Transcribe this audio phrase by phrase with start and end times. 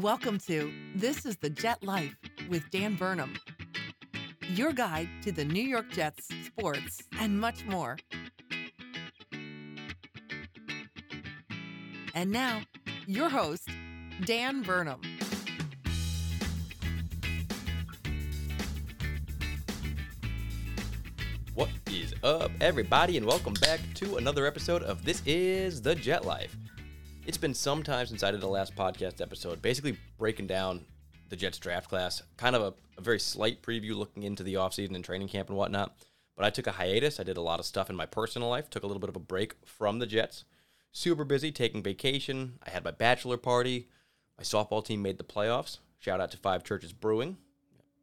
[0.00, 2.16] Welcome to This is the Jet Life
[2.48, 3.32] with Dan Burnham,
[4.48, 7.96] your guide to the New York Jets, sports, and much more.
[12.12, 12.62] And now,
[13.06, 13.68] your host,
[14.24, 15.00] Dan Burnham.
[21.54, 26.24] What is up, everybody, and welcome back to another episode of This is the Jet
[26.24, 26.56] Life.
[27.34, 30.84] It's been some time since I did the last podcast episode, basically breaking down
[31.30, 34.94] the Jets draft class, kind of a, a very slight preview looking into the offseason
[34.94, 35.96] and training camp and whatnot.
[36.36, 37.18] But I took a hiatus.
[37.18, 39.16] I did a lot of stuff in my personal life, took a little bit of
[39.16, 40.44] a break from the Jets.
[40.92, 42.60] Super busy taking vacation.
[42.64, 43.88] I had my bachelor party.
[44.38, 45.78] My softball team made the playoffs.
[45.98, 47.36] Shout out to Five Churches Brewing.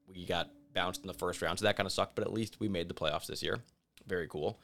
[0.09, 2.59] We got bounced in the first round, so that kind of sucked, but at least
[2.59, 3.59] we made the playoffs this year.
[4.05, 4.59] Very cool.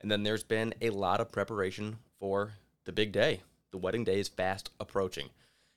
[0.00, 4.20] And then there's been a lot of preparation for the big day, the wedding day
[4.20, 5.28] is fast approaching.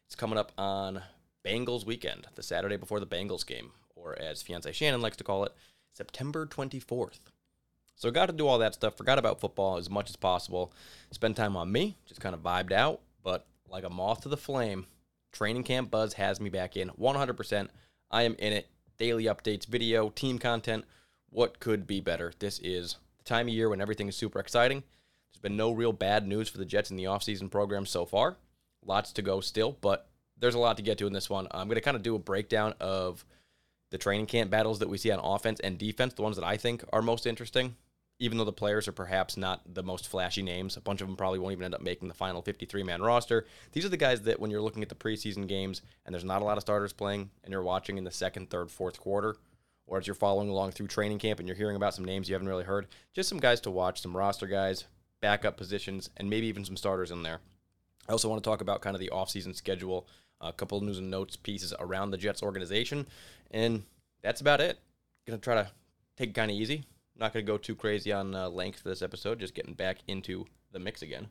[0.08, 1.02] It's coming up on
[1.46, 5.44] Bengals weekend, the Saturday before the Bengals game, or as fiance Shannon likes to call
[5.44, 5.54] it,
[5.94, 7.20] September 24th.
[7.96, 8.98] So got to do all that stuff.
[8.98, 10.74] Forgot about football as much as possible.
[11.12, 13.02] Spend time on me, just kind of vibed out.
[13.24, 14.88] But like a moth to the flame,
[15.32, 17.68] training camp buzz has me back in 100%.
[18.10, 18.68] I am in it.
[18.98, 20.86] Daily updates, video, team content.
[21.30, 22.34] What could be better?
[22.40, 24.84] This is the time of year when everything is super exciting.
[25.32, 28.38] There's been no real bad news for the Jets in the offseason program so far.
[28.86, 31.48] Lots to go still, but there's a lot to get to in this one.
[31.52, 33.24] I'm going to kind of do a breakdown of
[33.92, 36.58] the training camp battles that we see on offense and defense, the ones that I
[36.58, 37.76] think are most interesting.
[38.20, 41.16] Even though the players are perhaps not the most flashy names, a bunch of them
[41.16, 43.48] probably won't even end up making the final 53 man roster.
[43.72, 46.44] These are the guys that, when you're looking at the preseason games and there's not
[46.44, 49.38] a lot of starters playing and you're watching in the second, third, fourth quarter,
[49.88, 52.36] or as you're following along through training camp and you're hearing about some names you
[52.36, 54.86] haven't really heard, just some guys to watch, some roster guys,
[55.22, 57.40] backup positions, and maybe even some starters in there.
[58.10, 60.08] I also want to talk about kind of the offseason schedule,
[60.42, 63.08] a couple of news and notes pieces around the Jets organization,
[63.52, 63.84] and
[64.22, 64.80] that's about it.
[65.26, 65.70] Gonna try to
[66.18, 66.84] take it kind of easy.
[67.18, 69.40] Not gonna go too crazy on uh, length for this episode.
[69.40, 71.28] Just getting back into the mix again.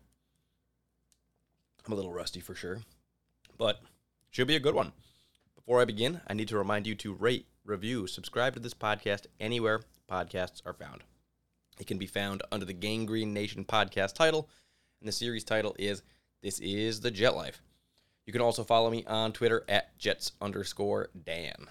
[1.84, 2.78] I'm a little rusty for sure,
[3.58, 3.80] but
[4.30, 4.92] should be a good one.
[5.56, 9.26] Before I begin, I need to remind you to rate, review, subscribe to this podcast
[9.40, 11.02] anywhere podcasts are found.
[11.80, 14.50] It can be found under the Gang Green Nation podcast title,
[15.00, 16.02] and the series title is
[16.42, 17.62] This is the Jet Life.
[18.26, 21.68] You can also follow me on Twitter at Jets underscore Dan.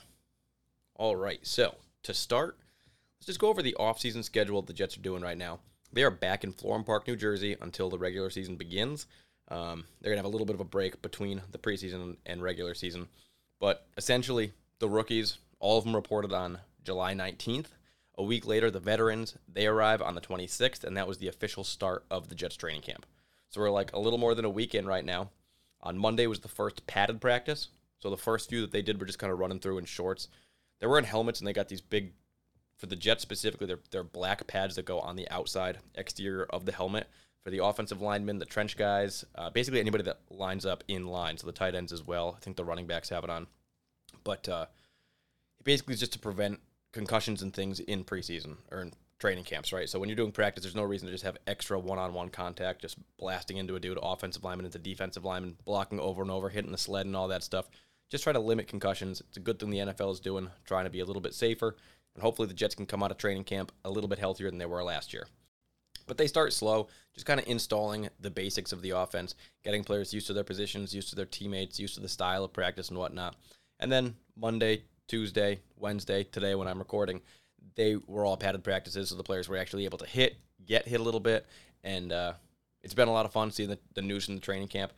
[0.96, 2.58] All right, so to start,
[3.20, 5.60] let's just go over the offseason schedule the Jets are doing right now.
[5.94, 9.06] They are back in Florham Park, New Jersey until the regular season begins.
[9.50, 12.42] Um, they're going to have a little bit of a break between the preseason and
[12.42, 13.10] regular season.
[13.60, 17.68] But essentially, the rookies, all of them reported on July 19th.
[18.20, 21.64] A week later, the veterans, they arrive on the 26th, and that was the official
[21.64, 23.06] start of the Jets training camp.
[23.48, 25.30] So we're like a little more than a week in right now.
[25.82, 27.70] On Monday was the first padded practice.
[28.00, 30.28] So the first few that they did were just kind of running through in shorts.
[30.82, 32.12] They were in helmets, and they got these big,
[32.76, 36.66] for the Jets specifically, they're, they're black pads that go on the outside exterior of
[36.66, 37.08] the helmet.
[37.46, 41.38] For the offensive linemen, the trench guys, uh, basically anybody that lines up in line.
[41.38, 42.36] So the tight ends as well.
[42.36, 43.48] I think the running backs have it on.
[44.26, 44.66] But uh,
[45.64, 46.60] basically just to prevent
[46.92, 49.90] concussions and things in preseason or in training camps, right?
[49.90, 52.98] So when you're doing practice, there's no reason to just have extra one-on-one contact, just
[53.18, 56.78] blasting into a dude, offensive lineman into defensive lineman, blocking over and over, hitting the
[56.78, 57.70] sled and all that stuff.
[58.10, 59.22] Just try to limit concussions.
[59.22, 61.76] It's a good thing the NFL is doing, trying to be a little bit safer,
[62.16, 64.58] and hopefully the Jets can come out of training camp a little bit healthier than
[64.58, 65.28] they were last year.
[66.08, 70.12] But they start slow, just kind of installing the basics of the offense, getting players
[70.12, 72.98] used to their positions, used to their teammates, used to the style of practice and
[72.98, 73.36] whatnot.
[73.80, 77.20] And then Monday, Tuesday, Wednesday, today when I'm recording,
[77.76, 81.02] they were all padded practices, so the players were actually able to hit, get hit
[81.02, 81.46] a little bit,
[81.84, 82.34] and uh,
[82.84, 84.94] it's been a lot of fun seeing the, the news in the training camp.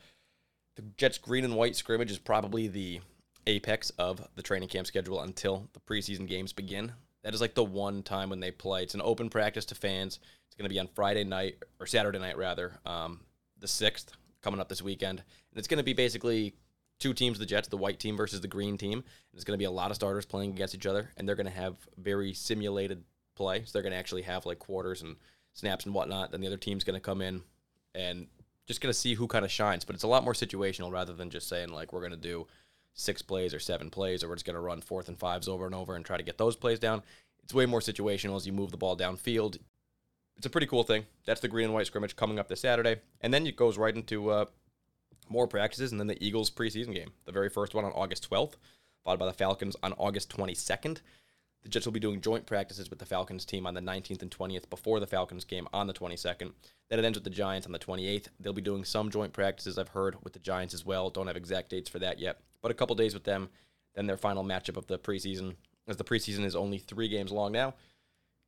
[0.76, 3.00] The Jets' green and white scrimmage is probably the
[3.48, 6.92] apex of the training camp schedule until the preseason games begin.
[7.24, 8.84] That is like the one time when they play.
[8.84, 10.20] It's an open practice to fans.
[10.46, 13.22] It's going to be on Friday night or Saturday night rather, um,
[13.60, 14.12] the sixth
[14.42, 16.56] coming up this weekend, and it's going to be basically
[17.02, 19.04] two teams, the Jets, the white team versus the green team.
[19.34, 21.48] There's going to be a lot of starters playing against each other, and they're going
[21.48, 23.04] to have very simulated
[23.36, 23.64] play.
[23.66, 25.18] So they're going to actually have like quarters and
[25.54, 26.32] snaps and whatnot.
[26.32, 27.42] Then the other team's going to come in
[27.94, 28.28] and
[28.68, 29.84] just going to see who kind of shines.
[29.84, 32.48] But it's a lot more situational rather than just saying like we're going to do
[32.94, 35.66] six plays or seven plays, or we're just going to run fourth and fives over
[35.66, 37.02] and over and try to get those plays down.
[37.44, 39.58] It's way more situational as you move the ball downfield.
[40.38, 41.06] It's a pretty cool thing.
[41.26, 43.96] That's the green and white scrimmage coming up this Saturday, and then it goes right
[43.96, 44.46] into uh,
[45.32, 48.56] more practices, and then the Eagles preseason game, the very first one on August 12th,
[49.04, 51.02] followed by the Falcons on August 22nd.
[51.64, 54.32] The Jets will be doing joint practices with the Falcons team on the 19th and
[54.32, 56.52] 20th before the Falcons game on the 22nd.
[56.90, 58.28] Then it ends with the Giants on the 28th.
[58.40, 61.10] They'll be doing some joint practices, I've heard, with the Giants as well.
[61.10, 63.50] Don't have exact dates for that yet, but a couple days with them,
[63.96, 65.56] then their final matchup of the preseason,
[65.88, 67.76] as the preseason is only three games long now.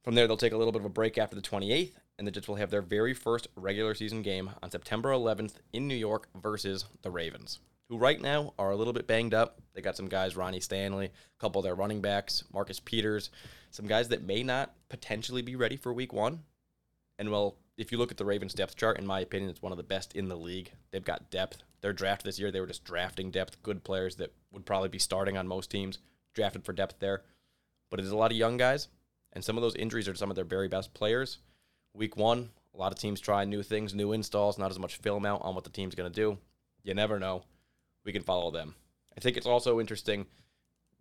[0.04, 2.32] From there, they'll take a little bit of a break after the 28th, and the
[2.32, 6.28] Jets will have their very first regular season game on September 11th in New York
[6.36, 9.62] versus the Ravens, who right now are a little bit banged up.
[9.74, 13.30] They got some guys, Ronnie Stanley, a couple of their running backs, Marcus Peters,
[13.72, 16.44] some guys that may not potentially be ready for week one.
[17.18, 19.72] And well, if you look at the Ravens depth chart, in my opinion, it's one
[19.72, 20.72] of the best in the league.
[20.92, 21.64] They've got depth.
[21.80, 25.00] Their draft this year, they were just drafting depth, good players that would probably be
[25.00, 26.00] starting on most teams,
[26.34, 27.24] drafted for depth there.
[27.90, 28.90] But it is a lot of young guys,
[29.34, 31.40] and some of those injuries are some of their very best players.
[31.94, 35.26] Week one, a lot of teams try new things, new installs, not as much film
[35.26, 36.38] out on what the team's going to do.
[36.84, 37.44] You never know.
[38.06, 38.76] We can follow them.
[39.16, 40.26] I think it's also interesting,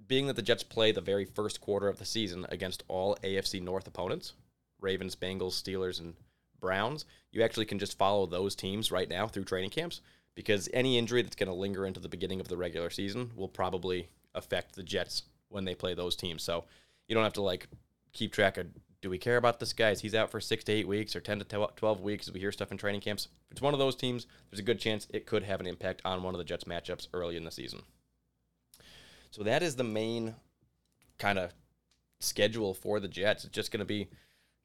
[0.06, 3.62] being that the Jets play the very first quarter of the season against all AFC
[3.62, 4.34] North opponents
[4.80, 6.14] Ravens, Bengals, Steelers, and
[6.60, 10.00] Browns, you actually can just follow those teams right now through training camps
[10.34, 13.48] because any injury that's going to linger into the beginning of the regular season will
[13.48, 16.42] probably affect the Jets when they play those teams.
[16.42, 16.64] So
[17.06, 17.68] you don't have to like
[18.12, 18.66] keep track of
[19.02, 19.90] do we care about this guy?
[19.90, 22.28] Is he's out for six to eight weeks or 10 to 12 weeks?
[22.28, 23.26] As we hear stuff in training camps.
[23.46, 26.02] If it's one of those teams, there's a good chance it could have an impact
[26.04, 27.82] on one of the Jets matchups early in the season.
[29.32, 30.36] So that is the main
[31.18, 31.52] kind of
[32.20, 33.44] schedule for the Jets.
[33.44, 34.08] It's just going to be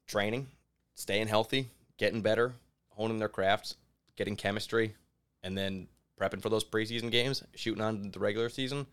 [0.06, 0.46] training,
[0.94, 2.54] staying healthy, getting better,
[2.90, 3.74] honing their crafts,
[4.16, 4.94] getting chemistry,
[5.42, 5.88] and then
[6.20, 8.86] prepping for those preseason games, shooting on the regular season, and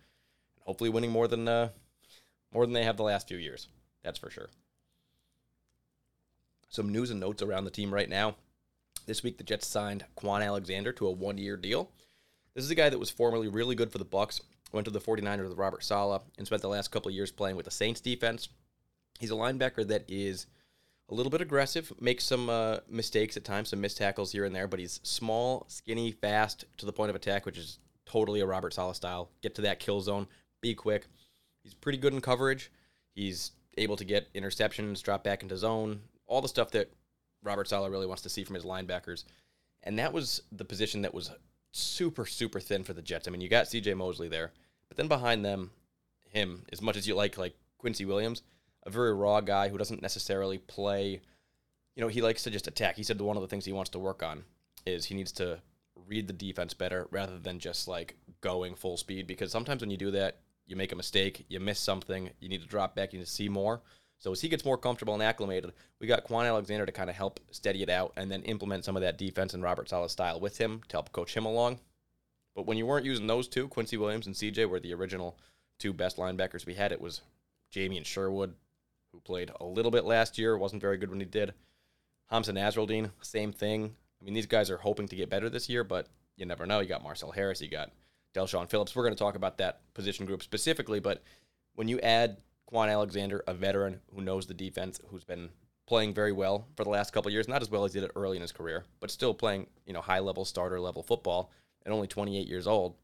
[0.61, 1.69] hopefully winning more than uh,
[2.51, 3.67] more than they have the last few years.
[4.05, 4.49] That's for sure.
[6.69, 8.35] Some news and notes around the team right now.
[9.07, 11.89] This week, the Jets signed Kwon Alexander to a one-year deal.
[12.53, 14.41] This is a guy that was formerly really good for the Bucks,
[14.71, 17.55] went to the 49ers with Robert Saleh, and spent the last couple of years playing
[17.55, 18.49] with the Saints defense.
[19.19, 20.45] He's a linebacker that is
[21.09, 24.55] a little bit aggressive, makes some uh, mistakes at times, some missed tackles here and
[24.55, 28.45] there, but he's small, skinny, fast to the point of attack, which is totally a
[28.45, 29.29] Robert Saleh style.
[29.41, 30.27] Get to that kill zone,
[30.61, 31.07] be quick.
[31.63, 32.71] He's pretty good in coverage.
[33.13, 36.91] He's able to get interceptions, drop back into zone, all the stuff that
[37.43, 39.23] Robert Saleh really wants to see from his linebackers.
[39.83, 41.31] And that was the position that was
[41.71, 43.27] super, super thin for the Jets.
[43.27, 44.51] I mean, you got CJ Mosley there,
[44.87, 45.71] but then behind them,
[46.31, 48.41] him, as much as you like, like Quincy Williams,
[48.83, 51.21] a very raw guy who doesn't necessarily play.
[51.95, 52.95] You know, he likes to just attack.
[52.95, 54.43] He said one of the things he wants to work on
[54.85, 55.59] is he needs to
[56.07, 59.27] read the defense better rather than just like going full speed.
[59.27, 62.61] Because sometimes when you do that, you make a mistake, you miss something, you need
[62.61, 63.81] to drop back, you need to see more.
[64.17, 67.15] So as he gets more comfortable and acclimated, we got Kwon Alexander to kind of
[67.15, 70.39] help steady it out and then implement some of that defense and Robert Saleh style
[70.39, 71.79] with him to help coach him along.
[72.55, 75.37] But when you weren't using those two, Quincy Williams and CJ were the original
[75.77, 76.91] two best linebackers we had.
[76.91, 77.21] It was
[77.73, 78.53] Jamien Sherwood,
[79.11, 81.53] who played a little bit last year, wasn't very good when he did.
[82.31, 83.95] Hamsah Nasirildeen, same thing.
[84.21, 86.07] I mean, these guys are hoping to get better this year, but
[86.37, 86.79] you never know.
[86.79, 87.91] You got Marcel Harris, you got
[88.35, 88.95] Del'Shawn Phillips.
[88.95, 91.23] We're going to talk about that position group specifically, but
[91.75, 92.37] when you add
[92.71, 95.49] Kwon Alexander, a veteran who knows the defense, who's been
[95.87, 98.37] playing very well for the last couple years, not as well as he did early
[98.37, 101.51] in his career, but still playing, you know, high level starter level football
[101.85, 102.95] and only 28 years old.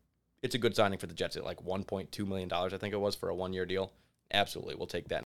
[0.41, 2.99] It's a good signing for the Jets at like 1.2 million dollars, I think it
[2.99, 3.93] was for a one year deal.
[4.33, 5.23] Absolutely, we'll take that.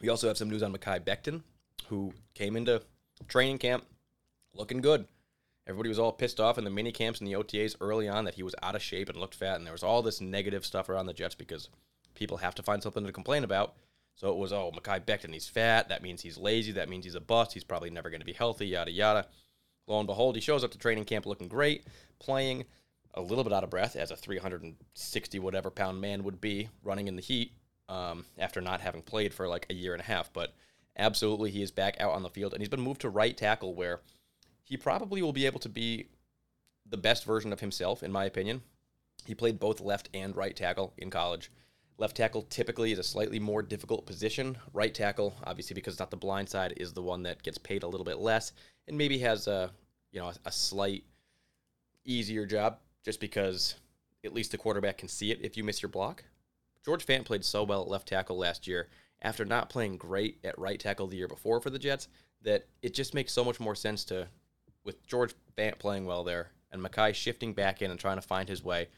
[0.00, 1.42] We also have some news on Mekhi Becton,
[1.88, 2.82] who came into
[3.28, 3.84] training camp
[4.52, 5.06] looking good.
[5.66, 8.34] Everybody was all pissed off in the mini camps and the OTAs early on that
[8.34, 10.88] he was out of shape and looked fat, and there was all this negative stuff
[10.88, 11.70] around the Jets because
[12.14, 13.74] people have to find something to complain about.
[14.14, 15.88] So it was, oh, Mekhi Becton, he's fat.
[15.88, 16.72] That means he's lazy.
[16.72, 17.52] That means he's a bust.
[17.52, 19.26] He's probably never going to be healthy, yada, yada.
[19.86, 21.86] Lo and behold, he shows up to training camp looking great,
[22.18, 22.64] playing
[23.14, 27.08] a little bit out of breath, as a 360 whatever pound man would be running
[27.08, 27.52] in the heat
[27.88, 30.32] um, after not having played for like a year and a half.
[30.32, 30.54] But
[30.96, 33.74] absolutely, he is back out on the field, and he's been moved to right tackle,
[33.74, 34.00] where
[34.64, 36.08] he probably will be able to be
[36.88, 38.62] the best version of himself, in my opinion.
[39.24, 41.50] He played both left and right tackle in college.
[41.96, 44.58] Left tackle typically is a slightly more difficult position.
[44.72, 47.84] Right tackle, obviously because it's not the blind side, is the one that gets paid
[47.84, 48.52] a little bit less
[48.88, 49.70] and maybe has a
[50.10, 51.04] you know a, a slight
[52.04, 53.76] easier job just because
[54.24, 56.24] at least the quarterback can see it if you miss your block.
[56.84, 58.88] George Fant played so well at left tackle last year
[59.22, 62.08] after not playing great at right tackle the year before for the Jets
[62.42, 64.28] that it just makes so much more sense to
[64.84, 68.48] with George Fant playing well there and Mekhi shifting back in and trying to find
[68.48, 68.88] his way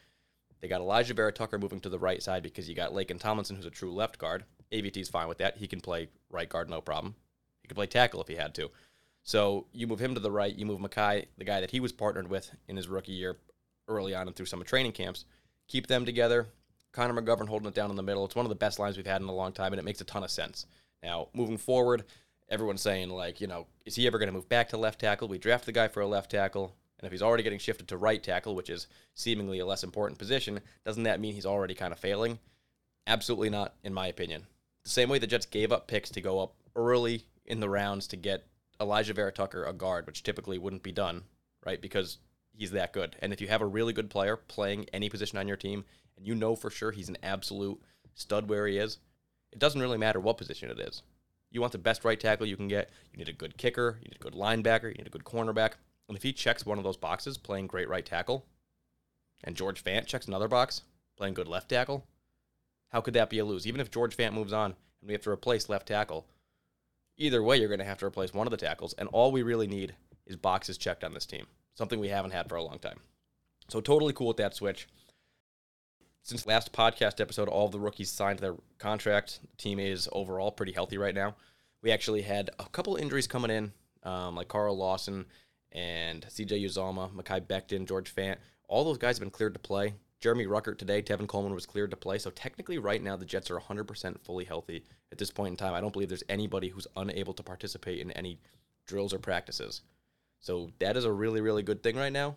[0.61, 3.65] they got Alijah Vera-Tucker moving to the right side because you got Laken Tomlinson, who's
[3.65, 4.43] a true left guard.
[4.71, 5.57] AVT's fine with that.
[5.57, 7.15] He can play right guard, no problem.
[7.61, 8.71] He can play tackle if he had to.
[9.23, 10.55] So you move him to the right.
[10.55, 13.37] You move Mekhi, the guy that he was partnered with in his rookie year
[13.87, 15.25] early on and through some of training camps.
[15.67, 16.47] Keep them together.
[16.91, 18.25] Connor McGovern holding it down in the middle.
[18.25, 20.01] It's one of the best lines we've had in a long time, and it makes
[20.01, 20.65] a ton of sense.
[21.03, 22.05] Now, moving forward,
[22.49, 25.27] everyone's saying, like, you know, is he ever going to move back to left tackle?
[25.27, 26.75] We draft the guy for a left tackle.
[26.99, 30.17] And if he's already getting shifted to right tackle, which is seemingly a less important
[30.17, 32.39] position, doesn't that mean he's already kind of failing?
[33.05, 34.47] Absolutely not, in my opinion.
[34.83, 38.07] The same way the Jets gave up picks to go up early in the rounds
[38.07, 38.47] to get
[38.79, 41.23] Alijah Vera-Tucker a guard, which typically wouldn't be done,
[41.65, 41.81] right?
[41.81, 42.17] Because
[42.51, 43.15] he's that good.
[43.19, 45.85] And if you have a really good player playing any position on your team,
[46.17, 47.79] and you know for sure he's an absolute
[48.15, 48.97] stud where he is,
[49.51, 51.03] it doesn't really matter what position it is.
[51.49, 52.89] You want the best right tackle you can get.
[53.11, 53.97] You need a good kicker.
[54.01, 54.89] You need a good linebacker.
[54.89, 55.73] You need a good cornerback.
[56.07, 58.45] And if he checks one of those boxes, playing great right tackle,
[59.43, 60.81] and George Fant checks another box,
[61.17, 62.05] playing good left tackle,
[62.89, 63.67] how could that be a lose?
[63.67, 66.25] Even if George Fant moves on and we have to replace left tackle,
[67.17, 68.93] either way, you're going to have to replace one of the tackles.
[68.93, 72.47] And all we really need is boxes checked on this team, something we haven't had
[72.47, 72.99] for a long time.
[73.69, 74.87] So, totally cool with that switch.
[76.27, 79.39] Since last podcast episode, all the rookies signed their contract.
[79.49, 81.37] The team is overall pretty healthy right now.
[81.81, 83.71] We actually had a couple injuries coming in,
[84.03, 85.25] um, like Carl Lawson
[85.71, 88.35] and CJ Uzomah, Mekhi Becton, George Fant.
[88.67, 89.93] All those guys have been cleared to play.
[90.19, 92.17] Jeremy Ruckert today, Tevin Coleman was cleared to play.
[92.17, 95.75] So technically, right now, the Jets are 100% fully healthy at this point in time.
[95.75, 98.41] I don't believe there's anybody who's unable to participate in any
[98.85, 99.81] drills or practices.
[100.41, 102.35] So that is a really, really good thing right now.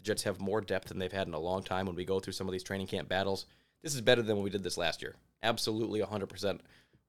[0.00, 2.20] The Jets have more depth than they've had in a long time when we go
[2.20, 3.44] through some of these training camp battles.
[3.82, 5.16] This is better than when we did this last year.
[5.42, 6.60] Absolutely 100%.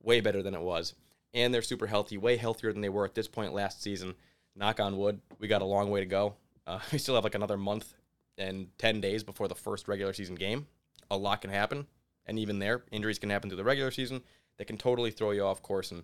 [0.04, 0.94] Way better than it was.
[1.34, 4.16] And they're super healthy, way healthier than they were at this point last season.
[4.56, 6.36] Knock on wood, we got a long way to go.
[6.68, 7.94] Uh, we still have like another month
[8.38, 10.68] and 10 days before the first regular season game.
[11.10, 11.88] A lot can happen.
[12.26, 14.22] And even there, injuries can happen through the regular season
[14.58, 16.04] that can totally throw you off course and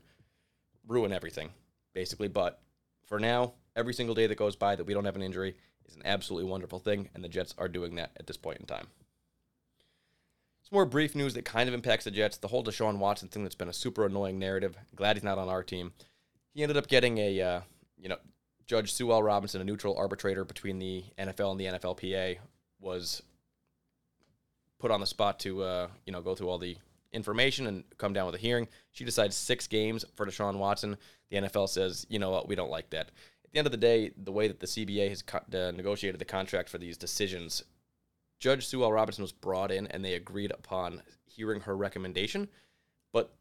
[0.88, 1.50] ruin everything,
[1.94, 2.28] basically.
[2.28, 2.62] But
[3.06, 5.56] for now, every single day that goes by that we don't have an injury
[5.88, 8.66] is an absolutely wonderful thing, and the Jets are doing that at this point in
[8.66, 8.88] time.
[10.64, 12.38] Some more brief news that kind of impacts the Jets.
[12.38, 14.78] The whole Deshaun Watson thing that's been a super annoying narrative.
[14.96, 15.94] Glad he's not on our team.
[16.54, 17.62] He ended up getting a, uh,
[17.98, 18.18] you know,
[18.66, 19.24] Judge Sue L.
[19.24, 22.40] Robinson, a neutral arbitrator between the NFL and the NFLPA,
[22.82, 23.24] was
[24.78, 26.78] put on the spot to, uh, you know, go through all the
[27.14, 28.68] information and come down with a hearing.
[28.92, 30.98] She decides six games for Deshaun Watson.
[31.30, 33.12] The NFL says, you know what, we don't like that.
[33.48, 36.20] At the end of the day, the way that the CBA has co- uh, negotiated
[36.20, 37.64] the contract for these decisions,
[38.40, 38.92] Judge Sue L.
[38.92, 42.50] Robinson was brought in and they agreed upon hearing her recommendation.
[43.14, 43.34] But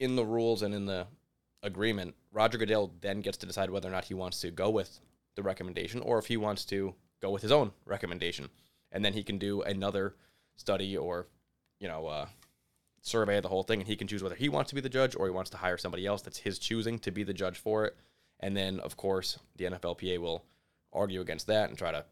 [0.00, 1.06] in the rules and in the
[1.62, 4.98] agreement, Roger Goodell then gets to decide whether or not he wants to go with
[5.36, 8.50] the recommendation or if he wants to go with his own recommendation.
[8.90, 10.16] And then he can do another
[10.56, 11.28] study or,
[11.78, 12.26] you know, uh,
[13.00, 15.16] survey the whole thing, and he can choose whether he wants to be the judge
[15.16, 17.84] or he wants to hire somebody else that's his choosing to be the judge for
[17.84, 17.96] it.
[18.42, 20.44] And then, of course, the NFLPA will
[20.92, 22.04] argue against that and try to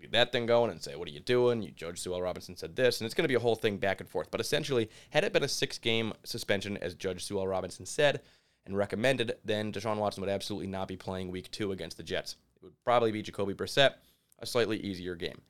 [0.00, 2.22] get that thing going and say, "What are you doing?" You Judge Sue L.
[2.22, 4.30] Robinson said this, and it's going to be a whole thing back and forth.
[4.30, 7.46] But essentially, had it been a six-game suspension, as Judge Sue L.
[7.46, 8.22] Robinson said
[8.64, 12.36] and recommended, then Deshaun Watson would absolutely not be playing Week Two against the Jets.
[12.56, 13.94] It would probably be Jacoby Brissett,
[14.38, 15.40] a slightly easier game.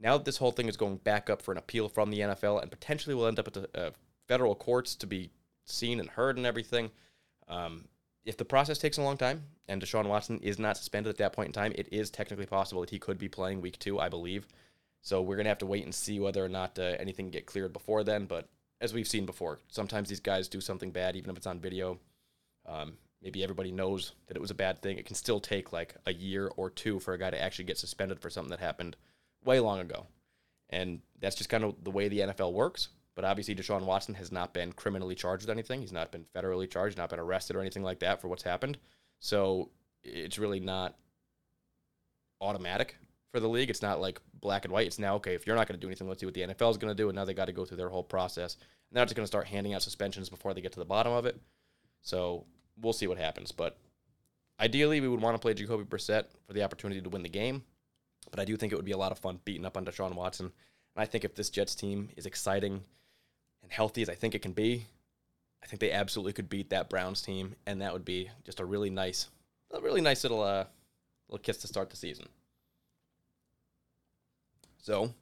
[0.00, 2.62] Now that this whole thing is going back up for an appeal from the NFL
[2.62, 3.90] and potentially will end up at the uh,
[4.28, 5.30] federal courts to be
[5.64, 6.90] seen and heard and everything,
[7.48, 7.84] um,
[8.24, 11.32] if the process takes a long time and Deshaun Watson is not suspended at that
[11.32, 14.08] point in time, it is technically possible that he could be playing week two, I
[14.08, 14.46] believe.
[15.02, 17.44] So we're going to have to wait and see whether or not uh, anything get
[17.44, 18.24] cleared before then.
[18.24, 18.48] But
[18.80, 21.98] as we've seen before, sometimes these guys do something bad, even if it's on video.
[22.66, 24.96] Um, maybe everybody knows that it was a bad thing.
[24.96, 27.78] It can still take like a year or two for a guy to actually get
[27.78, 28.96] suspended for something that happened
[29.44, 30.06] way long ago.
[30.70, 32.88] And that's just kind of the way the NFL works.
[33.14, 35.80] But obviously, Deshaun Watson has not been criminally charged with anything.
[35.80, 38.76] He's not been federally charged, not been arrested or anything like that for what's happened.
[39.20, 39.70] So
[40.02, 40.96] it's really not
[42.40, 42.96] automatic
[43.30, 43.70] for the league.
[43.70, 44.86] It's not like black and white.
[44.86, 46.70] It's now, okay, if you're not going to do anything, let's see what the NFL
[46.70, 47.08] is going to do.
[47.08, 48.56] And now they got to go through their whole process.
[48.90, 51.12] And they're just going to start handing out suspensions before they get to the bottom
[51.12, 51.40] of it.
[52.02, 52.44] So
[52.80, 53.52] we'll see what happens.
[53.52, 53.78] But
[54.60, 57.62] ideally, we would want to play Jacoby Brissett for the opportunity to win the game.
[58.30, 60.14] But I do think it would be a lot of fun beating up on Deshaun
[60.14, 60.46] Watson.
[60.46, 62.82] And I think if this Jets team is exciting
[63.64, 64.86] and healthy as I think it can be,
[65.62, 68.64] I think they absolutely could beat that Browns team, and that would be just a
[68.64, 69.28] really nice,
[69.72, 70.66] a really nice little uh,
[71.28, 72.28] little kiss to start the season.
[74.76, 75.14] So,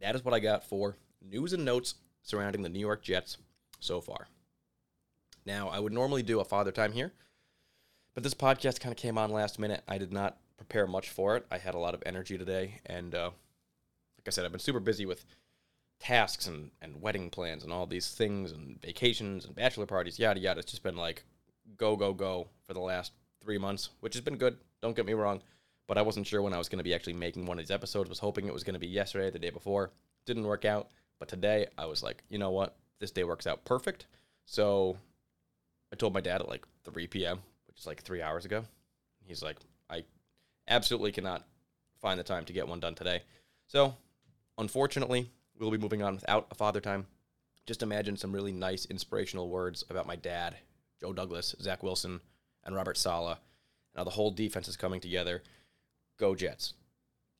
[0.00, 3.38] that is what I got for news and notes surrounding the New York Jets
[3.78, 4.26] so far.
[5.46, 7.12] Now, I would normally do a father time here,
[8.14, 9.82] but this podcast kind of came on last minute.
[9.86, 11.46] I did not prepare much for it.
[11.50, 13.30] I had a lot of energy today, and uh,
[14.18, 15.24] like I said, I've been super busy with
[16.00, 20.40] tasks and, and wedding plans and all these things and vacations and bachelor parties, yada
[20.40, 20.60] yada.
[20.60, 21.24] It's just been like
[21.76, 24.56] go, go, go for the last three months, which has been good.
[24.82, 25.42] Don't get me wrong.
[25.86, 27.70] But I wasn't sure when I was going to be actually making one of these
[27.70, 28.08] episodes.
[28.08, 29.90] Was hoping it was going to be yesterday, the day before.
[30.24, 30.88] Didn't work out.
[31.18, 32.76] But today I was like, you know what?
[32.98, 34.06] This day works out perfect.
[34.46, 34.96] So
[35.92, 38.64] I told my dad at like 3 p.m., which is like three hours ago.
[39.26, 39.56] He's like,
[39.90, 40.04] I
[40.68, 41.44] absolutely cannot
[42.00, 43.22] find the time to get one done today.
[43.66, 43.94] So,
[44.58, 45.30] unfortunately,
[45.60, 47.06] we'll be moving on without a father time.
[47.66, 50.56] Just imagine some really nice, inspirational words about my dad,
[51.00, 52.20] Joe Douglas, Zach Wilson,
[52.64, 53.38] and Robert Saleh.
[53.94, 55.42] Now the whole defense is coming together.
[56.18, 56.74] Go Jets.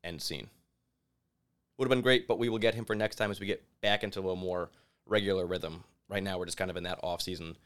[0.04, 0.48] End scene.
[1.78, 3.64] Would have been great, but we will get him for next time as we get
[3.80, 4.70] back into a more
[5.06, 5.84] regular rhythm.
[6.08, 7.56] Right now, we're just kind of in that off-season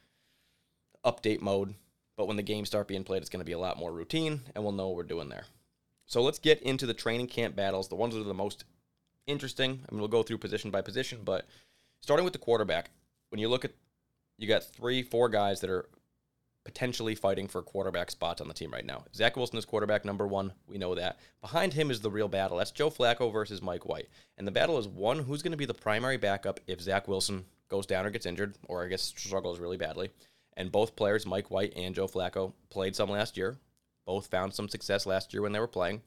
[1.05, 1.75] update mode.
[2.17, 4.43] But when the games start being played, it's going to be a lot more routine,
[4.55, 5.45] and we'll know what we're doing there.
[6.07, 8.65] So let's get into the training camp battles, the ones that are the most
[9.27, 9.81] interesting.
[9.89, 11.47] I mean, we'll go through position by position, but
[12.01, 12.91] starting with the quarterback,
[13.31, 13.73] when you look at,
[14.39, 15.87] you got three, four guys that are
[16.65, 19.05] potentially fighting for quarterback spots on the team right now.
[19.15, 20.53] Zach Wilson is quarterback number one.
[20.67, 21.19] We know that.
[21.41, 22.57] Behind him is the real battle.
[22.57, 24.09] That's Joe Flacco versus Mike White.
[24.39, 27.45] And the battle is one who's going to be the primary backup if Zach Wilson
[27.69, 30.11] goes down or gets injured, or I guess struggles really badly.
[30.57, 33.57] And both players, Mike White and Joe Flacco, played some last year.
[34.07, 36.03] Both found some success last year when they were playing.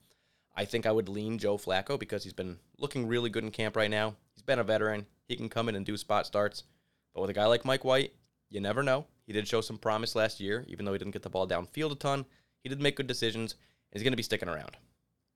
[0.58, 3.76] I think I would lean Joe Flacco because he's been looking really good in camp
[3.76, 4.16] right now.
[4.34, 5.06] He's been a veteran.
[5.28, 6.64] He can come in and do spot starts.
[7.14, 8.14] But with a guy like Mike White,
[8.50, 9.06] you never know.
[9.28, 11.92] He did show some promise last year, even though he didn't get the ball downfield
[11.92, 12.26] a ton.
[12.64, 14.78] He did make good decisions, and he's going to be sticking around.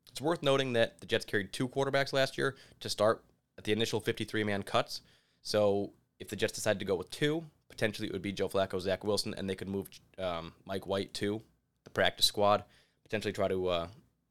[0.09, 3.23] It's worth noting that the Jets carried two quarterbacks last year to start
[3.59, 5.01] at the initial 53 man cuts.
[5.43, 8.81] So if the Jets decided to go with two, potentially it would be Joe Flacco,
[8.81, 9.87] Zach Wilson, and they could move
[10.17, 11.41] um, Mike White to
[11.83, 12.63] the practice squad,
[13.03, 13.87] potentially try to uh,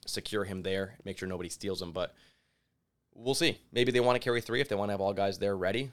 [0.06, 1.92] secure him there, make sure nobody steals him.
[1.92, 2.14] But
[3.14, 3.58] we'll see.
[3.72, 5.90] Maybe they want to carry three if they want to have all guys there ready.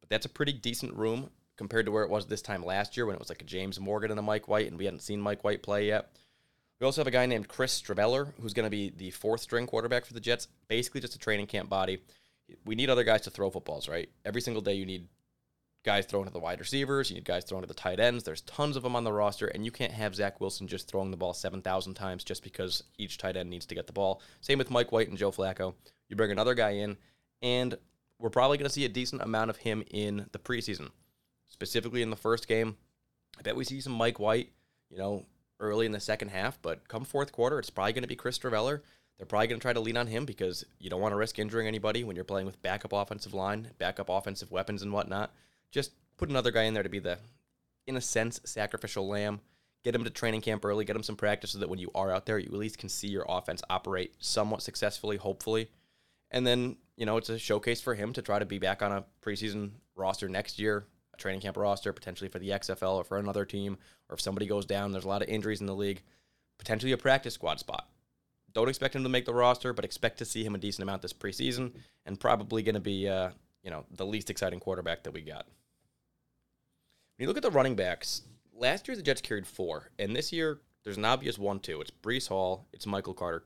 [0.00, 3.06] But that's a pretty decent room compared to where it was this time last year
[3.06, 5.20] when it was like a James Morgan and a Mike White, and we hadn't seen
[5.20, 6.10] Mike White play yet.
[6.80, 9.66] We also have a guy named Chris Streveler, who's going to be the fourth string
[9.66, 12.02] quarterback for the Jets, basically just a training camp body.
[12.64, 14.08] We need other guys to throw footballs, right?
[14.24, 15.06] Every single day you need
[15.84, 18.24] guys throwing to the wide receivers, you need guys throwing to the tight ends.
[18.24, 21.10] There's tons of them on the roster, and you can't have Zach Wilson just throwing
[21.10, 24.20] the ball 7,000 times just because each tight end needs to get the ball.
[24.40, 25.74] Same with Mike White and Joe Flacco.
[26.08, 26.96] You bring another guy in,
[27.42, 27.76] and
[28.18, 30.90] we're probably going to see a decent amount of him in the preseason
[31.46, 32.76] specifically in the first game.
[33.38, 34.50] I bet we see some Mike White,
[34.90, 35.24] you know,
[35.60, 38.38] early in the second half, but come fourth quarter, it's probably going to be Chris
[38.38, 38.80] Streveler.
[39.16, 41.38] They're probably going to try to lean on him because you don't want to risk
[41.38, 45.32] injuring anybody when you're playing with backup offensive line, backup offensive weapons, and whatnot.
[45.74, 47.18] Just put another guy in there to be the,
[47.88, 49.40] in a sense, sacrificial lamb.
[49.82, 52.12] Get him to training camp early, get him some practice so that when you are
[52.14, 55.68] out there, you at least can see your offense operate somewhat successfully, hopefully.
[56.30, 58.92] And then, you know, it's a showcase for him to try to be back on
[58.92, 63.18] a preseason roster next year, a training camp roster, potentially for the XFL or for
[63.18, 63.76] another team,
[64.08, 66.02] or if somebody goes down, there's a lot of injuries in the league,
[66.56, 67.88] potentially a practice squad spot.
[68.52, 71.02] Don't expect him to make the roster, but expect to see him a decent amount
[71.02, 71.72] this preseason,
[72.06, 73.30] and probably going to be, uh,
[73.64, 75.46] you know, the least exciting quarterback that we got.
[77.16, 78.22] When you look at the running backs,
[78.52, 81.80] last year the Jets carried four, and this year there's an obvious one-two.
[81.80, 83.44] It's Breece Hall, it's Michael Carter.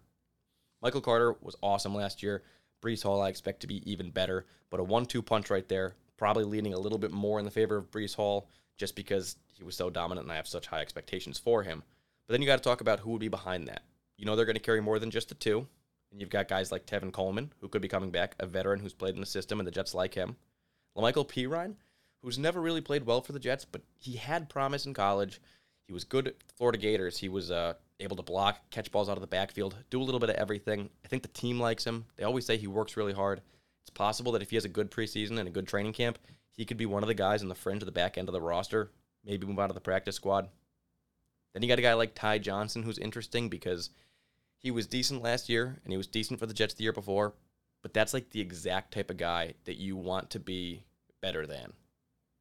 [0.81, 2.43] Michael Carter was awesome last year.
[2.83, 6.45] Breece Hall I expect to be even better, but a one-two punch right there probably
[6.45, 9.77] leaning a little bit more in the favor of Breece Hall just because he was
[9.77, 11.83] so dominant and I have such high expectations for him.
[12.27, 13.83] But then you got to talk about who would be behind that.
[14.17, 15.67] You know they're going to carry more than just the two.
[16.11, 18.95] And you've got guys like Tevin Coleman, who could be coming back, a veteran who's
[18.95, 20.37] played in the system, and the Jets like him.
[20.97, 21.75] La'Mical Perine,
[22.23, 25.41] who's never really played well for the Jets, but he had promise in college.
[25.87, 27.19] He was good at Florida Gators.
[27.19, 30.21] He was uh, able to block, catch balls out of the backfield, do a little
[30.21, 30.91] bit of everything.
[31.05, 32.05] I think the team likes him.
[32.17, 33.41] They always say he works really hard.
[33.83, 36.19] It's possible that if he has a good preseason and a good training camp,
[36.53, 38.33] he could be one of the guys in the fringe of the back end of
[38.33, 38.91] the roster,
[39.25, 40.49] maybe move out of the practice squad.
[41.55, 43.91] Then you got a guy like Ty Johnson who's interesting because
[44.59, 47.35] he was decent last year and he was decent for the Jets the year before,
[47.83, 50.85] but that's like the exact type of guy that you want to be
[51.23, 51.73] better than,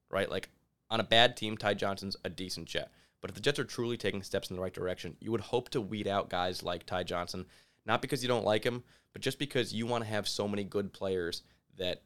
[0.09, 0.29] right?
[0.29, 0.49] Like
[0.89, 2.91] on a bad team, Ty Johnson's a decent Jet.
[3.21, 5.69] But if the Jets are truly taking steps in the right direction, you would hope
[5.69, 7.45] to weed out guys like Ty Johnson,
[7.85, 10.63] not because you don't like him, but just because you want to have so many
[10.63, 11.41] good players
[11.77, 12.03] that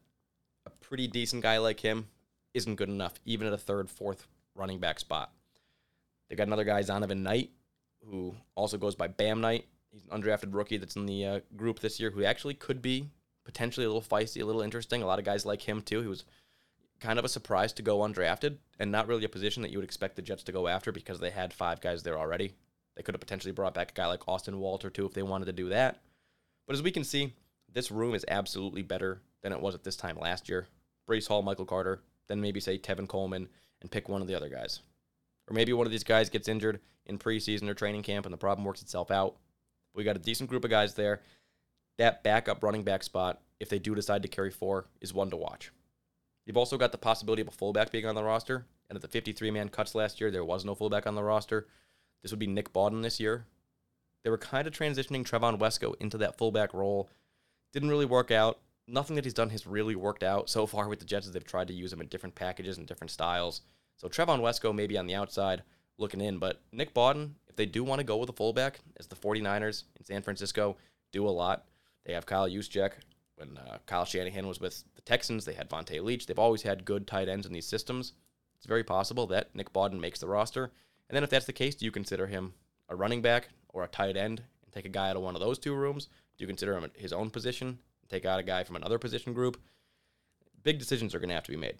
[0.66, 2.08] a pretty decent guy like him
[2.54, 5.32] isn't good enough, even at a third, fourth running back spot.
[6.30, 7.52] They got another guy, Zonovan Knight,
[8.06, 9.66] who also goes by Bam Knight.
[9.92, 13.10] He's an undrafted rookie that's in the uh, group this year who actually could be
[13.44, 15.04] potentially a little feisty, a little interesting.
[15.04, 16.02] A lot of guys like him too.
[16.02, 16.24] He was
[17.02, 19.86] kind of a surprise to go undrafted and not really a position that you would
[19.86, 22.54] expect the Jets to go after because they had five guys there already.
[22.96, 25.46] They could have potentially brought back a guy like Austin Walter too if they wanted
[25.46, 26.00] to do that.
[26.68, 27.34] But as we can see,
[27.74, 30.68] this room is absolutely better than it was at this time last year.
[31.10, 33.50] Breece Hall, Michael Carter, then maybe say Tevin Coleman
[33.82, 34.82] and pick one of the other guys.
[35.50, 38.38] Or maybe one of these guys gets injured in preseason or training camp and the
[38.38, 39.38] problem works itself out.
[39.96, 41.22] We got a decent group of guys there.
[41.98, 45.38] That backup running back spot, if they do decide to carry four, is one to
[45.38, 45.72] watch.
[46.46, 48.66] You've also got the possibility of a fullback being on the roster.
[48.90, 51.68] And at the 53 man cuts last year, there was no fullback on the roster.
[52.22, 53.46] This would be Nick Bawden this year.
[54.24, 57.10] They were kind of transitioning Trevon Wesco into that fullback role.
[57.74, 58.60] Didn't really work out.
[58.88, 61.44] Nothing that he's done has really worked out so far with the Jets as they've
[61.44, 63.62] tried to use him in different packages and different styles.
[63.98, 65.64] So Trevon Wesco maybe on the outside
[65.98, 69.08] looking in, but Nick Bawden, if they do want to go with a fullback, as
[69.08, 70.78] the 49ers in San Francisco
[71.12, 71.66] do a lot,
[72.06, 72.92] they have Kyle Juszczyk.
[73.36, 76.26] When uh, Kyle Shanahan was with the Texans, they had Vonta Leach.
[76.26, 78.14] They've always had good tight ends in these systems.
[78.56, 80.72] It's very possible that Nick Bawden makes the roster.
[81.10, 82.54] And then if that's the case, do you consider him
[82.90, 85.42] a running back or a tight end and take a guy out of one of
[85.42, 86.08] those two rooms?
[86.38, 89.34] Do you consider him his own position and take out a guy from another position
[89.34, 89.60] group?
[90.64, 91.78] Big decisions are going to have to be made.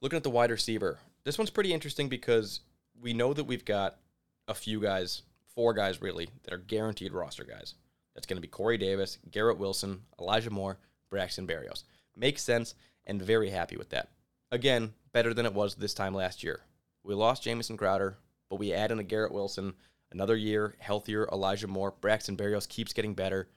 [0.00, 2.60] Looking at the wide receiver, this one's pretty interesting because
[3.00, 3.98] we know that we've got
[4.46, 5.22] a few guys,
[5.54, 7.74] four guys really, that are guaranteed roster guys.
[8.14, 10.78] That's going to be Corey Davis, Garrett Wilson, Elijah Moore,
[11.10, 11.84] Braxton Berrios.
[12.16, 12.74] Makes sense
[13.06, 14.10] and very happy with that.
[14.50, 16.60] Again, better than it was this time last year.
[17.04, 18.18] We lost Jamison Crowder,
[18.50, 19.74] but we add in a Garrett Wilson,
[20.10, 21.94] another year, healthier Elijah Moore.
[22.00, 23.48] Braxton Berrios keeps getting better.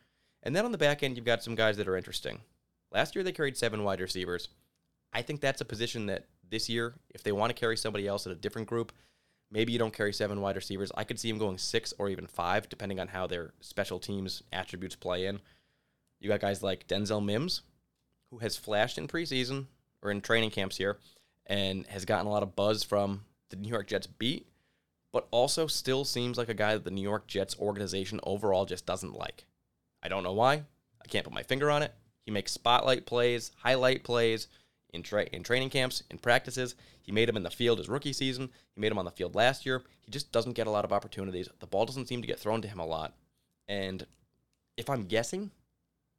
[0.44, 2.40] And then on the back end, you've got some guys that are interesting.
[2.92, 4.50] Last year, they carried seven wide receivers.
[5.14, 8.26] I think that's a position that this year, if they want to carry somebody else
[8.26, 8.92] in a different group,
[9.50, 10.92] maybe you don't carry seven wide receivers.
[10.96, 14.44] I could see them going six or even five, depending on how their special teams
[14.52, 15.40] attributes play in.
[16.22, 17.64] You got guys like Denzel Mims,
[18.30, 19.66] who has flashed in preseason
[20.02, 20.98] or in training camps here
[21.48, 24.48] and has gotten a lot of buzz from the New York Jets beat,
[25.12, 28.86] but also still seems like a guy that the New York Jets organization overall just
[28.86, 29.46] doesn't like.
[30.04, 30.64] I don't know why.
[31.04, 31.94] I can't put my finger on it.
[32.24, 34.48] He makes spotlight plays, highlight plays
[34.94, 36.76] in, tra- in training camps, in practices.
[37.02, 38.50] He made them in the field his rookie season.
[38.76, 39.82] He made them on the field last year.
[40.02, 41.50] He just doesn't get a lot of opportunities.
[41.60, 43.16] The ball doesn't seem to get thrown to him a lot.
[43.68, 44.06] And
[44.78, 45.50] if I'm guessing,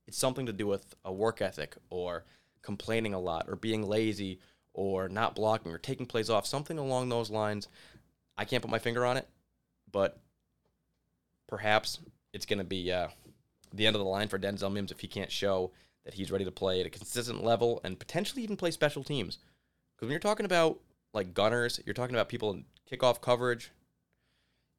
[0.06, 2.24] it's something to do with a work ethic or
[2.62, 4.40] complaining a lot or being lazy
[4.74, 7.68] or not blocking or taking plays off, something along those lines.
[8.36, 9.28] I can't put my finger on it,
[9.90, 10.18] but
[11.46, 11.98] perhaps
[12.32, 13.08] it's going to be uh,
[13.72, 15.70] the end of the line for Denzel Mims if he can't show
[16.04, 19.38] that he's ready to play at a consistent level and potentially even play special teams.
[19.94, 20.80] Because when you're talking about
[21.12, 23.70] like gunners, you're talking about people in kickoff coverage.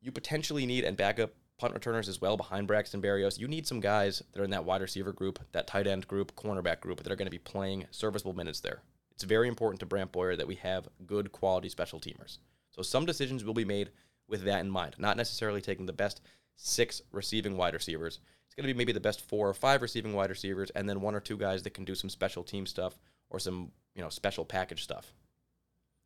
[0.02, 3.40] You potentially need and backup punt returners as well behind Braxton Berrios.
[3.40, 6.36] You need some guys that are in that wide receiver group, that tight end group,
[6.36, 8.82] cornerback group that are going to be playing serviceable minutes there.
[9.12, 12.40] It's very important to Brant Boyer that we have good quality special teamers.
[12.72, 13.92] So some decisions will be made
[14.28, 16.22] with that in mind, not necessarily taking the best
[16.56, 18.20] six receiving wide receivers.
[18.46, 21.02] It's going to be maybe the best four or five receiving wide receivers, and then
[21.02, 22.98] one or two guys that can do some special team stuff
[23.30, 25.14] or some you know special package stuff.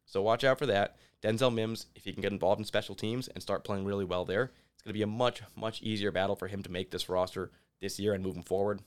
[0.06, 0.98] So watch out for that.
[1.22, 4.24] Denzel Mims, if he can get involved in special teams and start playing really well
[4.24, 4.52] there,
[4.88, 8.00] going to be a much much easier battle for him to make this roster this
[8.00, 8.82] year and moving forward.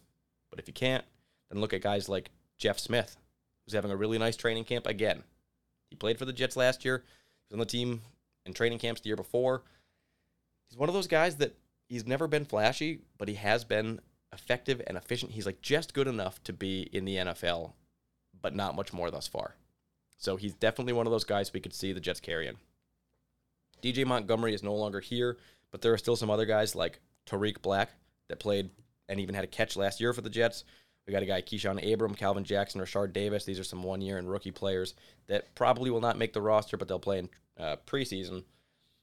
[0.51, 1.05] But if he can't,
[1.51, 3.17] then look at guys like Jeff Smith,
[3.65, 5.23] who's having a really nice training camp again.
[5.91, 7.05] He played for the Jets last year.
[7.05, 8.03] He was on the team
[8.47, 9.63] in training camps the year before.
[10.69, 11.57] He's one of those guys that
[11.89, 14.01] he's never been flashy, but he has been
[14.33, 15.33] effective and efficient.
[15.33, 17.73] He's like just good enough to be in the NFL,
[18.41, 19.57] but not much more thus far.
[20.17, 22.57] So he's definitely one of those guys we could see the Jets carrying.
[23.83, 25.39] DJ Montgomery is no longer here,
[25.71, 27.91] but there are still some other guys like Tarik Black
[28.29, 28.71] that played
[29.09, 30.65] and even had a catch last year for the Jets.
[31.07, 33.45] We got a guy, Keyshawn Abram, Calvin Jackson, Rashard Davis.
[33.45, 34.95] These are some one year and rookie players
[35.27, 37.29] that probably will not make the roster, but they'll play in
[37.59, 38.45] uh, preseason.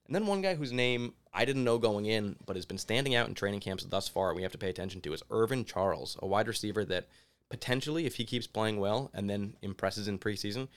[0.05, 3.13] And then one guy whose name I didn't know going in, but has been standing
[3.13, 6.17] out in training camps thus far, we have to pay attention to, is Irvin Charles,
[6.21, 7.07] a wide receiver that
[7.49, 10.69] potentially, if he keeps playing well and then impresses in preseason,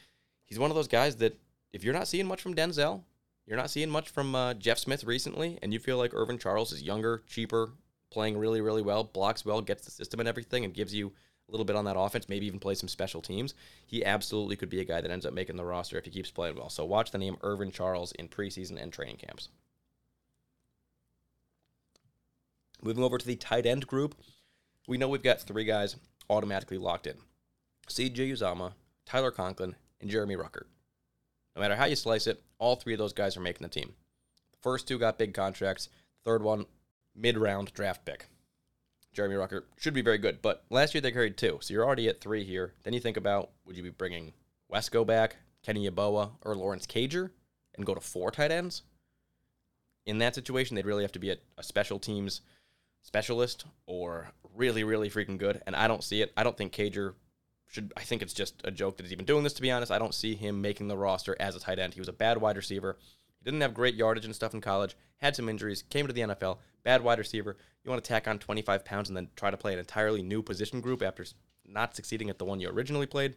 [0.47, 1.39] he's one of those guys that
[1.73, 3.03] if you're not seeing much from Denzel,
[3.51, 6.71] you're not seeing much from uh, Jeff Smith recently, and you feel like Irvin Charles
[6.71, 7.73] is younger, cheaper,
[8.09, 11.51] playing really, really well, blocks well, gets the system and everything, and gives you a
[11.51, 13.55] little bit on that offense, maybe even play some special teams.
[13.85, 16.31] He absolutely could be a guy that ends up making the roster if he keeps
[16.31, 16.69] playing well.
[16.69, 19.49] So watch the name Irvin Charles in preseason and training camps.
[22.81, 24.15] Moving over to the tight end group,
[24.87, 25.97] we know we've got three guys
[26.31, 27.17] automatically locked in
[27.89, 28.75] CJ Uzomah,
[29.07, 30.67] Tyler Conklin, and Jeremy Ruckert.
[31.55, 33.95] No matter how you slice it, all three of those guys are making the team.
[34.53, 35.89] The first two got big contracts,
[36.25, 36.67] third one,
[37.15, 38.27] mid round draft pick.
[39.13, 42.09] Jeremy Ruckert should be very good, but last year they carried two, so you're already
[42.09, 42.75] at three here.
[42.85, 44.33] Then you think about would you be bringing
[44.73, 47.31] Wesco back, Kenny Yeboah, or Lawrence Cager,
[47.75, 48.83] and go to four tight ends?
[50.07, 52.41] In that situation, they'd really have to be a, a special teams
[53.03, 56.33] specialist or really, really freaking good, and I don't see it.
[56.37, 57.15] I don't think Cager
[57.71, 57.93] should.
[57.97, 59.53] I think it's just a joke that he's even doing this.
[59.55, 61.95] To be honest, I don't see him making the roster as a tight end.
[61.95, 62.99] He was a bad wide receiver.
[63.39, 64.97] He didn't have great yardage and stuff in college.
[65.19, 65.83] Had some injuries.
[65.83, 66.59] Came to the NFL.
[66.83, 67.57] Bad wide receiver.
[67.85, 70.43] You want to tack on 25 pounds and then try to play an entirely new
[70.43, 71.25] position group after
[71.65, 73.37] not succeeding at the one you originally played?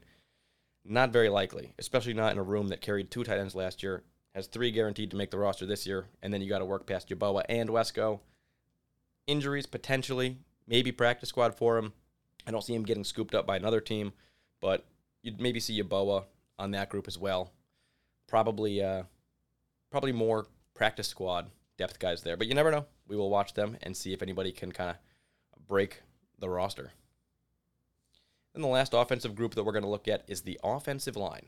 [0.84, 4.04] Not very likely, especially not in a room that carried two tight ends last year,
[4.36, 6.86] has three guaranteed to make the roster this year, and then you got to work
[6.86, 8.20] past Yeboah and Wesco.
[9.28, 11.94] Injuries potentially, maybe practice squad for him.
[12.46, 14.14] I don't see him getting scooped up by another team,
[14.62, 14.86] but
[15.22, 16.26] you'd maybe see Yeboah
[16.60, 17.52] on that group as well.
[18.28, 19.04] Probably, uh,
[19.92, 22.86] probably more practice squad depth guys there, but you never know.
[23.08, 26.02] We will watch them and see if anybody can kind of break
[26.40, 26.92] the roster.
[28.54, 31.48] And the last offensive group that we're going to look at is the offensive line.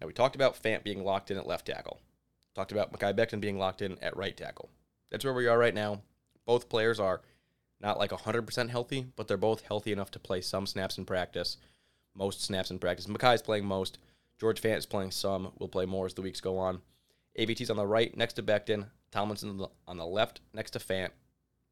[0.00, 2.00] Now, we talked about Fant being locked in at left tackle.
[2.54, 4.68] Talked about Mekhi Becton being locked in at right tackle.
[5.10, 6.02] That's where we are right now.
[6.44, 7.22] Both players are
[7.80, 11.56] not like 100% healthy, but they're both healthy enough to play some snaps in practice,
[12.14, 13.06] most snaps in practice.
[13.06, 13.98] Mekhi's playing most.
[14.40, 15.52] George Fant is playing some.
[15.58, 16.80] Will play more as the weeks go on.
[17.38, 18.86] AVT's on the right next to Becton.
[19.10, 21.10] Tomlinson on the left next to Fant.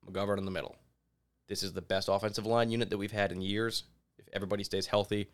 [0.09, 0.77] McGovern in the middle.
[1.49, 3.85] This is the best offensive line unit that we've had in years.
[4.19, 5.29] If everybody stays healthy,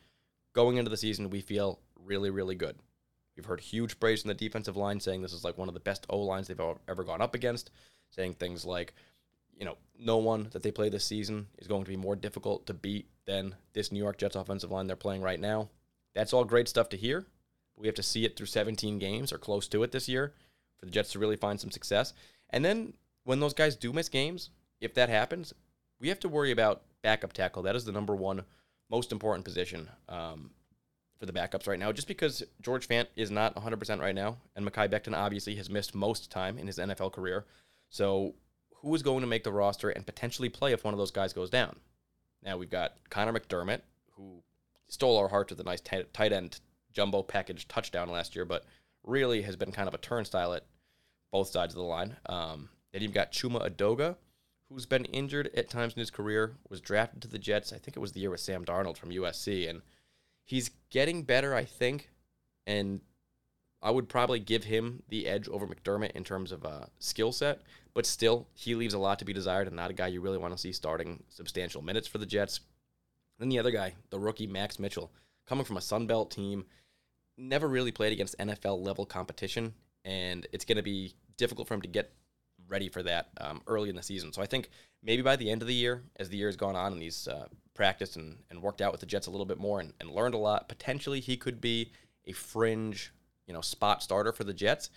[0.54, 2.76] going into the season, we feel really, really good.
[3.37, 5.80] We've heard huge praise from the defensive line saying this is like one of the
[5.80, 7.70] best O lines they've ever gone up against,
[8.11, 8.94] saying things like,
[9.56, 12.66] you know, no one that they play this season is going to be more difficult
[12.66, 15.68] to beat than this New York Jets offensive line they're playing right now.
[16.14, 17.26] That's all great stuff to hear.
[17.76, 20.34] We have to see it through 17 games or close to it this year
[20.78, 22.12] for the Jets to really find some success.
[22.50, 25.54] And then when those guys do miss games, if that happens,
[26.00, 27.62] we have to worry about backup tackle.
[27.62, 28.42] That is the number one
[28.90, 30.50] most important position um,
[31.18, 34.66] for the backups right now, just because George Fant is not 100% right now, and
[34.66, 37.46] Mekhi Becton obviously has missed most time in his NFL career.
[37.88, 38.34] So,
[38.82, 41.32] who is going to make the roster and potentially play if one of those guys
[41.32, 41.76] goes down?
[42.42, 43.80] Now, we've got Connor McDermott,
[44.16, 44.42] who
[44.88, 46.60] stole our hearts with a nice t- tight end
[46.92, 48.64] jumbo package touchdown last year, but
[49.04, 50.66] really has been kind of a turnstile at
[51.30, 52.16] both sides of the line.
[52.26, 54.16] Um, then you've got Chuma Edoga,
[54.68, 57.72] who's been injured at times in his career, was drafted to the Jets.
[57.72, 59.82] I think it was the year with Sam Darnold from USC, and
[60.44, 62.10] he's getting better, I think.
[62.66, 63.00] And
[63.82, 67.62] I would probably give him the edge over McDermott in terms of uh, skill set,
[67.94, 70.38] but still, he leaves a lot to be desired and not a guy you really
[70.38, 72.60] want to see starting substantial minutes for the Jets.
[73.38, 75.10] Then the other guy, the rookie Max Mitchell,
[75.46, 76.64] coming from a Sun Belt team,
[77.36, 81.82] never really played against NFL level competition, and it's going to be difficult for him
[81.82, 82.12] to get
[82.68, 84.32] ready for that um, early in the season.
[84.32, 84.70] So I think
[85.02, 87.26] maybe by the end of the year, as the year has gone on and he's
[87.26, 90.10] uh, practiced and, and worked out with the Jets a little bit more and, and
[90.10, 91.90] learned a lot, potentially he could be
[92.26, 93.12] a fringe,
[93.46, 94.90] you know, spot starter for the Jets.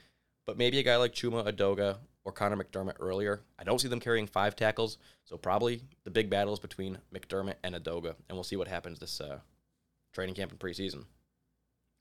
[0.45, 3.41] But maybe a guy like Chuma Edoga or Connor McDermott earlier.
[3.57, 7.75] I don't see them carrying five tackles, so probably the big battles between McDermott and
[7.75, 9.39] Edoga, and we'll see what happens this uh,
[10.13, 11.05] training camp and preseason.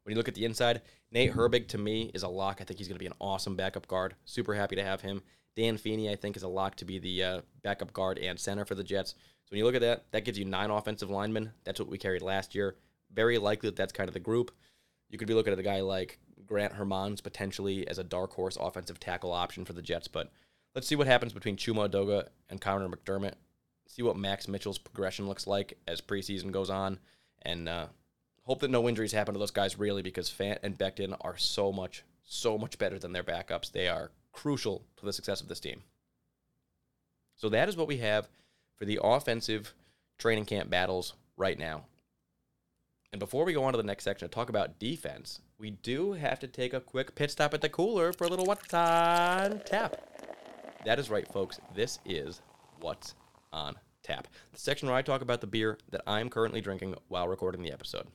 [0.02, 2.58] When you look at the inside, Nate Herbig to me is a lock.
[2.60, 4.14] I think he's going to be an awesome backup guard.
[4.24, 5.22] Super happy to have him.
[5.56, 8.64] Dan Feeney, I think, is a lock to be the uh, backup guard and center
[8.64, 9.12] for the Jets.
[9.12, 11.52] So when you look at that, that gives you nine offensive linemen.
[11.64, 12.76] That's what we carried last year.
[13.12, 14.50] Very likely that that's kind of the group.
[15.08, 18.56] You could be looking at a guy like Grant Hermanns potentially as a dark horse
[18.60, 20.08] offensive tackle option for the Jets.
[20.08, 20.30] But
[20.74, 23.34] let's see what happens between Chuma Edoga and Connor McDermott.
[23.86, 26.98] See what Max Mitchell's progression looks like as preseason goes on.
[27.42, 27.86] And uh,
[28.44, 31.72] hope that no injuries happen to those guys, really, because Fant and Becton are so
[31.72, 33.70] much, so much better than their backups.
[33.70, 35.82] They are crucial to the success of this team.
[37.36, 38.28] So that is what we have
[38.76, 39.74] for the offensive
[40.18, 41.84] training camp battles right now.
[43.12, 46.12] And before we go on to the next section to talk about defense, we do
[46.12, 49.60] have to take a quick pit stop at the cooler for a little what's on
[49.64, 49.96] tap.
[50.84, 51.60] That is right, folks.
[51.74, 52.42] This is
[52.80, 53.14] what's
[53.52, 57.28] on tap, the section where I talk about the beer that I'm currently drinking while
[57.28, 58.06] recording the episode.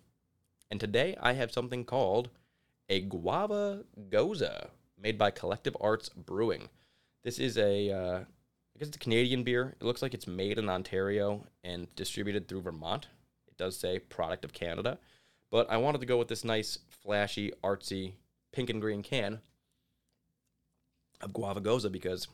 [0.69, 2.30] And today I have something called
[2.89, 4.67] a guava gose
[5.02, 6.69] made by Collective Arts Brewing.
[7.23, 9.75] This is a, uh, I guess it's a Canadian beer.
[9.80, 13.08] It looks like it's made in Ontario and distributed through Vermont.
[13.47, 14.99] It does say product of Canada,
[15.52, 18.14] but I wanted to go with this nice, flashy, artsy
[18.52, 19.40] pink and green can
[21.22, 22.28] of Guava gose because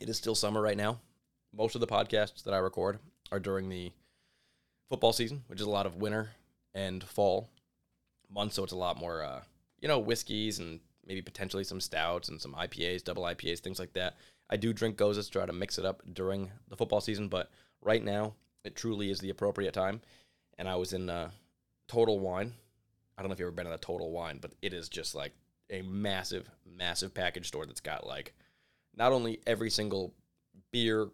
[0.00, 1.00] it is still summer right now.
[1.54, 2.98] Most of the podcasts that I record
[3.32, 3.92] are during the
[4.88, 6.30] football season, which is a lot of winter
[6.74, 7.48] and fall
[8.30, 9.40] months, so it's a lot more, uh,
[9.80, 13.92] you know, whiskeys and maybe potentially some stouts and some IPAs, double IPAs, things like
[13.94, 14.16] that.
[14.50, 17.50] I do drink goses to try to mix it up during the football season, but
[17.80, 20.00] right now it truly is the appropriate time.
[20.58, 21.30] And I was in uh,
[21.88, 22.52] Total Wine.
[23.16, 25.14] I don't know if you've ever been in a Total Wine, but it is just
[25.14, 25.32] like
[25.70, 28.34] a massive, massive package store that's got like
[28.94, 30.14] not only every single
[30.72, 31.08] beer,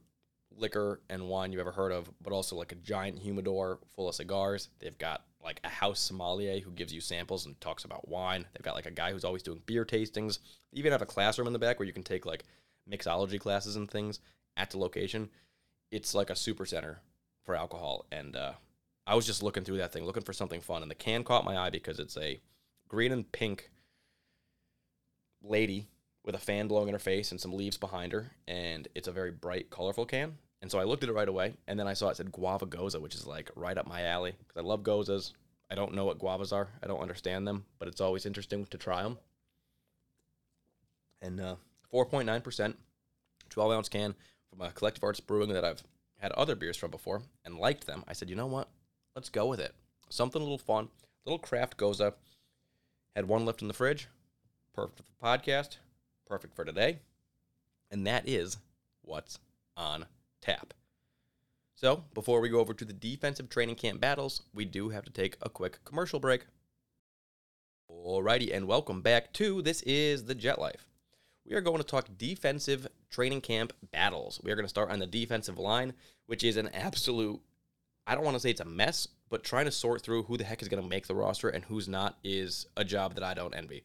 [0.56, 4.14] liquor, and wine you've ever heard of, but also like a giant humidor full of
[4.14, 4.68] cigars.
[4.78, 8.46] They've got like a house sommelier who gives you samples and talks about wine.
[8.52, 10.38] They've got like a guy who's always doing beer tastings.
[10.72, 12.44] They even have a classroom in the back where you can take like
[12.90, 14.20] mixology classes and things
[14.56, 15.30] at the location.
[15.90, 17.00] It's like a super center
[17.44, 18.06] for alcohol.
[18.12, 18.52] And uh,
[19.06, 20.82] I was just looking through that thing, looking for something fun.
[20.82, 22.40] And the can caught my eye because it's a
[22.88, 23.70] green and pink
[25.42, 25.88] lady
[26.24, 29.12] with a fan blowing in her face and some leaves behind her, and it's a
[29.12, 30.36] very bright, colorful can.
[30.60, 32.66] And so I looked at it right away, and then I saw it said guava
[32.66, 35.32] gose, which is like right up my alley because I love goses.
[35.68, 36.68] I don't know what guavas are.
[36.82, 39.18] I don't understand them, but it's always interesting to try them.
[41.20, 41.56] And uh,
[41.92, 42.74] 4.9%,
[43.48, 44.14] 12 ounce can
[44.50, 45.82] from a Collective Arts Brewing that I've
[46.20, 48.04] had other beers from before and liked them.
[48.06, 48.68] I said, you know what?
[49.14, 49.74] Let's go with it.
[50.08, 50.88] Something a little fun,
[51.26, 52.12] little craft gose.
[53.14, 54.08] Had one left in the fridge.
[54.74, 55.76] Perfect for the podcast.
[56.26, 57.00] Perfect for today.
[57.90, 58.56] And that is
[59.02, 59.38] what's
[59.76, 60.06] on
[60.40, 60.72] tap.
[61.74, 65.10] So, before we go over to the defensive training camp battles, we do have to
[65.10, 66.46] take a quick commercial break.
[67.90, 70.86] Alrighty, and welcome back to This is the Jet Life.
[71.44, 74.40] We are going to talk defensive training camp battles.
[74.42, 75.92] We are going to start on the defensive line,
[76.26, 77.40] which is an absolute,
[78.12, 80.44] I don't want to say it's a mess, but trying to sort through who the
[80.44, 83.32] heck is going to make the roster and who's not is a job that I
[83.32, 83.84] don't envy.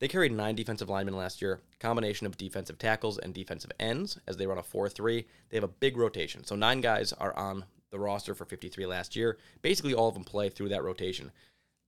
[0.00, 4.36] They carried nine defensive linemen last year, combination of defensive tackles and defensive ends as
[4.36, 5.24] they run a 4 3.
[5.48, 6.42] They have a big rotation.
[6.42, 9.38] So nine guys are on the roster for 53 last year.
[9.60, 11.30] Basically, all of them play through that rotation.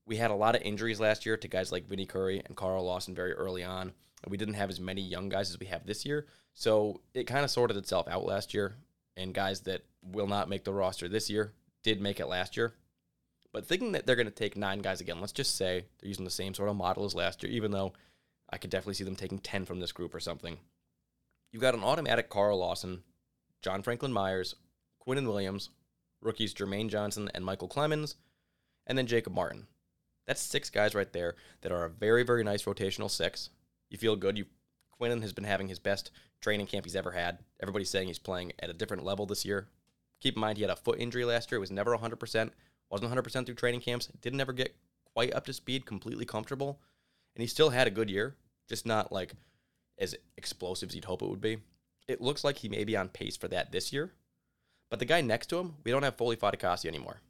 [0.07, 2.85] We had a lot of injuries last year to guys like Vinny Curry and Carl
[2.85, 3.91] Lawson very early on.
[4.23, 6.29] And we didn't have as many young guys as we have this year.
[6.53, 8.77] So it kind of sorted itself out last year.
[9.17, 11.53] And guys that will not make the roster this year
[11.85, 12.75] did make it last year.
[13.53, 16.25] But thinking that they're going to take nine guys again, let's just say they're using
[16.25, 17.93] the same sort of model as last year, even though
[18.51, 20.59] I could definitely see them taking 10 from this group or something.
[21.53, 23.05] You've got an automatic Carl Lawson,
[23.63, 24.57] John Franklin Myers,
[25.07, 25.71] Quinnen Williams,
[26.21, 28.17] rookies Jermaine Johnson and Michael Clemens,
[28.89, 29.69] and then Jacob Martin.
[30.27, 33.51] That's six guys right there that are a very, very nice rotational six.
[33.89, 34.37] You feel good.
[34.37, 34.47] You
[35.01, 37.39] Quinnen has been having his best training camp he's ever had.
[37.61, 39.69] Everybody's saying he's playing at a different level this year.
[40.21, 41.57] Keep in mind he had a foot injury last year.
[41.57, 42.51] It was never 100%
[42.91, 44.77] wasn't 100% through training camps, didn't ever get
[45.15, 46.81] quite up to speed, completely comfortable,
[47.35, 48.37] and he still had a good year,
[48.69, 49.35] just not like
[49.99, 51.59] as explosive as you'd hope it would be.
[52.07, 54.13] It looks like he may be on pace for that this year,
[54.91, 57.21] but the guy next to him, we don't have Foley Fatukasi anymore.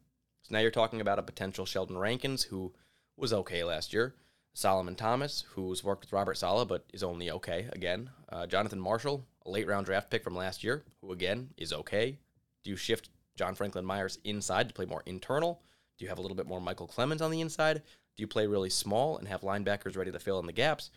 [0.43, 2.73] So now you're talking about a potential Sheldon Rankins who
[3.17, 4.13] was okay last year,
[4.53, 9.25] Solomon Thomas, who's worked with Robert Saleh but is only okay again, uh, Jonathan Marshall,
[9.45, 12.19] a late round draft pick from last year, who again is okay.
[12.65, 15.61] Do you shift John Franklin Myers inside to play more internal?
[15.97, 17.83] Do you have a little bit more Michael Clemens on the inside?
[18.17, 20.89] Do you play really small and have linebackers ready to fill in the gaps?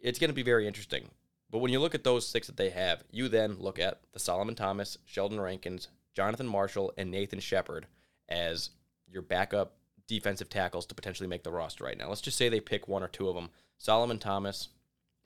[0.00, 1.10] It's going to be very interesting.
[1.50, 4.18] But when you look at those six that they have, you then look at the
[4.18, 7.86] Solomon Thomas, Sheldon Rankins, Jonathan Marshall, and Nathan Shepard
[8.30, 8.70] as
[9.06, 9.74] your backup
[10.08, 12.08] defensive tackles to potentially make the roster right now.
[12.08, 14.68] Let's just say they pick one or two of them Solomon Thomas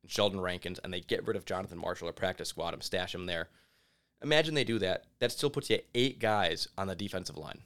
[0.03, 3.14] and Sheldon Rankins, and they get rid of Jonathan Marshall or practice squad him, stash
[3.14, 3.49] him there.
[4.22, 5.05] Imagine they do that.
[5.18, 7.61] That still puts you eight guys on the defensive line.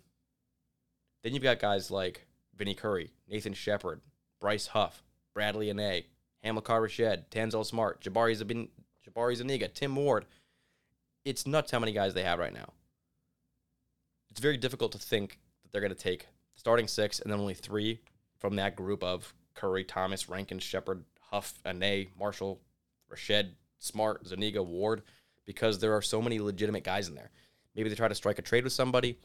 [1.22, 4.00] Then you've got guys like Vinnie Curry, Nathan Shepard,
[4.40, 5.02] Bryce Huff,
[5.36, 6.04] Bradlee Anae,
[6.44, 8.68] Hamilcar Rashed, Tanzel Smart, Jabari, Zabin,
[9.06, 10.26] Jabari Zuniga, Tim Ward.
[11.24, 12.72] It's nuts how many guys they have right now.
[14.30, 17.54] It's very difficult to think that they're going to take starting six and then only
[17.54, 18.00] three
[18.38, 22.60] from that group of Curry, Thomas, Rankin, Shepard, Huff, Anae, Marshall,
[23.10, 25.02] Rashed, Smart, Zuniga, Ward
[25.50, 27.32] because there are so many legitimate guys in there.
[27.74, 29.18] Maybe they try to strike a trade with somebody.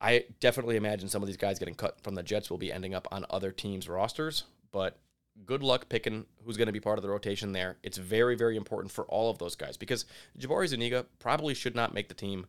[0.00, 2.94] I definitely imagine some of these guys getting cut from the Jets will be ending
[2.94, 4.98] up on other teams' rosters, but
[5.44, 7.76] good luck picking who's going to be part of the rotation there.
[7.82, 10.06] It's very, very important for all of those guys because
[10.38, 12.46] Jabari Zuniga probably should not make the team.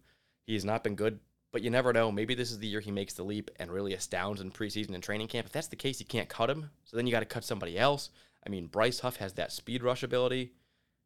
[0.48, 1.20] He has not been good,
[1.52, 2.10] but you never know.
[2.10, 5.04] Maybe this is the year he makes the leap and really astounds in preseason and
[5.04, 5.48] training camp.
[5.48, 6.70] If that's the case, you can't cut him.
[6.86, 8.12] So then you got to cut somebody else.
[8.46, 10.54] I mean, Bryce Huff has that speed rush ability.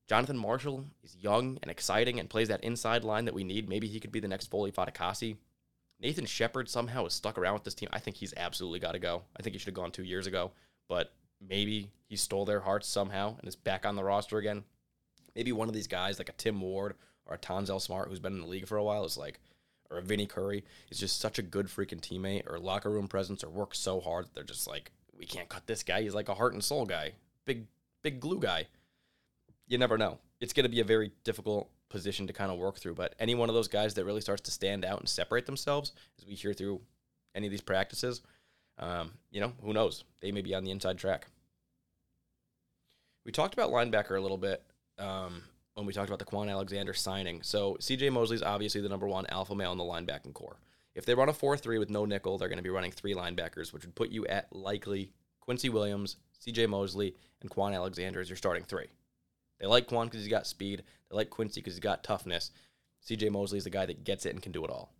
[0.09, 3.69] Jonathan Marshall is young and exciting and plays that inside line that we need.
[3.69, 5.37] Maybe he could be the next Foley Fatukasi.
[6.01, 7.89] Nathan Shepard somehow is stuck around with this team.
[7.93, 9.21] I think he's absolutely got to go.
[9.37, 10.51] I think he should have gone two years ago,
[10.87, 11.13] but
[11.47, 14.63] maybe he stole their hearts somehow and is back on the roster again.
[15.35, 16.95] Maybe one of these guys, like a Tim Ward
[17.27, 19.39] or a Tanzel Smart, who's been in the league for a while, is like,
[19.91, 23.43] or a Vinny Curry, is just such a good freaking teammate or locker room presence
[23.43, 26.01] or works so hard that they're just like, we can't cut this guy.
[26.01, 27.11] He's like a heart and soul guy,
[27.45, 27.67] big,
[28.01, 28.65] big glue guy
[29.69, 30.19] you never know.
[30.41, 32.95] It's going to be a very difficult position to kind of work through.
[32.95, 35.93] But any one of those guys that really starts to stand out and separate themselves,
[36.19, 36.81] as we hear through
[37.35, 38.21] any of these practices,
[38.79, 40.03] um, you know, who knows?
[40.21, 41.27] They may be on the inside track.
[43.25, 44.63] We talked about linebacker a little bit
[44.97, 45.43] um,
[45.75, 47.43] when we talked about the Kwon Alexander signing.
[47.43, 50.59] So CJ Mosley is obviously the number one alpha male in the linebacking corps.
[50.95, 53.13] If they run a 4 3 with no nickel, they're going to be running three
[53.13, 55.11] linebackers, which would put you at likely
[55.41, 58.87] Quincy Williams, CJ Mosley, and Kwon Alexander as your starting three.
[59.59, 60.83] They like Kwon because he's got speed.
[61.09, 62.51] They like Quincy because he's got toughness.
[63.07, 64.93] CJ Mosley is the guy that gets it and can do it all.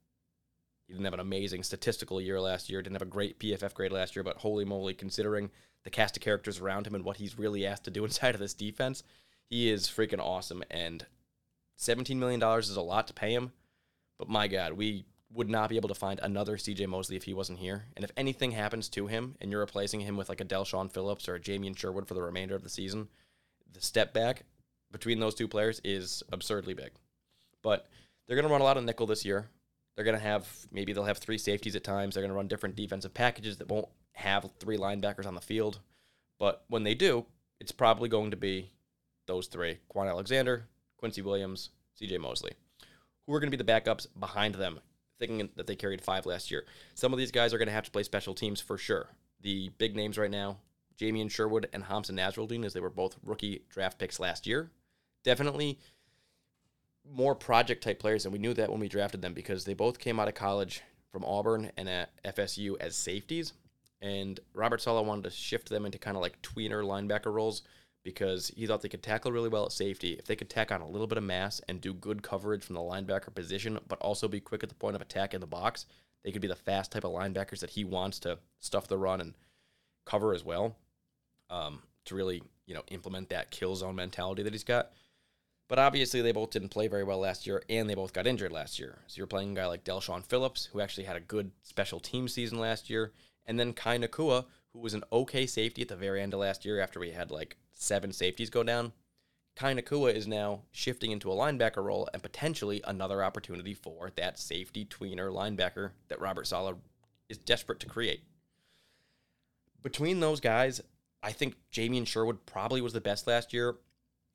[0.88, 3.91] He didn't have an amazing statistical year last year, didn't have a great PFF grade
[3.91, 5.51] last year, but holy moly, considering
[5.84, 8.41] the cast of characters around him and what he's really asked to do inside of
[8.41, 9.03] this defense,
[9.49, 10.64] he is freaking awesome.
[10.72, 11.05] And
[11.78, 13.51] $17 million is a lot to pay him,
[14.18, 17.36] but my God, we would not be able to find another CJ Mosley if he
[17.36, 17.86] wasn't here.
[17.95, 21.30] And if anything happens to him and you're replacing him with like a Del'Shawn Phillips
[21.30, 23.10] or a Jamien Sherwood for the remainder of the season,
[23.74, 24.43] the step back
[24.91, 26.91] between those two players is absurdly big.
[27.61, 27.88] But
[28.28, 29.49] they're going to run a lot of nickel this year.
[29.95, 32.15] They're going to have maybe they'll have three safeties at times.
[32.15, 35.80] They're going to run different defensive packages that won't have three linebackers on the field.
[36.39, 37.26] But when they do,
[37.59, 38.72] it's probably going to be
[39.28, 40.67] those three Kwon Alexander,
[40.97, 42.51] Quincy Williams, CJ Mosley.
[43.26, 44.80] Who are going to be the backups behind them,
[45.20, 46.65] thinking that they carried five last year?
[46.95, 49.09] Some of these guys are going to have to play special teams for sure.
[49.41, 50.57] The big names right now
[50.99, 54.69] Jamien Sherwood and Hamza Nasirildeen, as they were both rookie draft picks last year.
[55.23, 55.79] Definitely
[57.09, 59.99] more project type players, and we knew that when we drafted them because they both
[59.99, 60.81] came out of college
[61.11, 63.53] from Auburn and at FSU as safeties.
[64.01, 67.63] And Robert Saleh wanted to shift them into kind of like tweener linebacker roles
[68.03, 70.13] because he thought they could tackle really well at safety.
[70.13, 72.75] If they could tack on a little bit of mass and do good coverage from
[72.75, 75.85] the linebacker position, but also be quick at the point of attack in the box,
[76.23, 79.19] they could be the fast type of linebackers that he wants to stuff the run
[79.19, 79.33] and
[80.05, 80.75] cover as well
[81.49, 84.91] um, to really, you know, implement that kill zone mentality that he's got.
[85.67, 88.51] But obviously, they both didn't play very well last year, and they both got injured
[88.51, 88.97] last year.
[89.07, 92.27] So you're playing a guy like Del'Shawn Phillips, who actually had a good special team
[92.27, 93.13] season last year,
[93.45, 96.65] and then Kai Nacua, who was an okay safety at the very end of last
[96.65, 98.93] year after we had like seven safeties go down.
[99.55, 104.39] Kai Nacua is now shifting into a linebacker role and potentially another opportunity for that
[104.39, 106.77] safety tweener linebacker that Robert Saleh
[107.27, 108.23] is desperate to create.
[109.83, 110.81] Between those guys,
[111.22, 113.76] I think Jamien Sherwood probably was the best last year.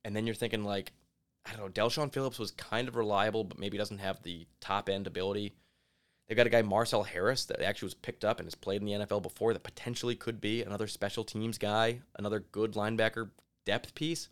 [0.04, 0.92] And then you're thinking like,
[1.46, 4.88] I don't know, Del'Shawn Phillips was kind of reliable, but maybe doesn't have the top
[4.88, 5.54] end ability.
[6.26, 8.86] They've got a guy, Marcel Harris, that actually was picked up and has played in
[8.86, 13.30] the NFL before that potentially could be another special teams guy, another good linebacker
[13.66, 14.28] depth piece.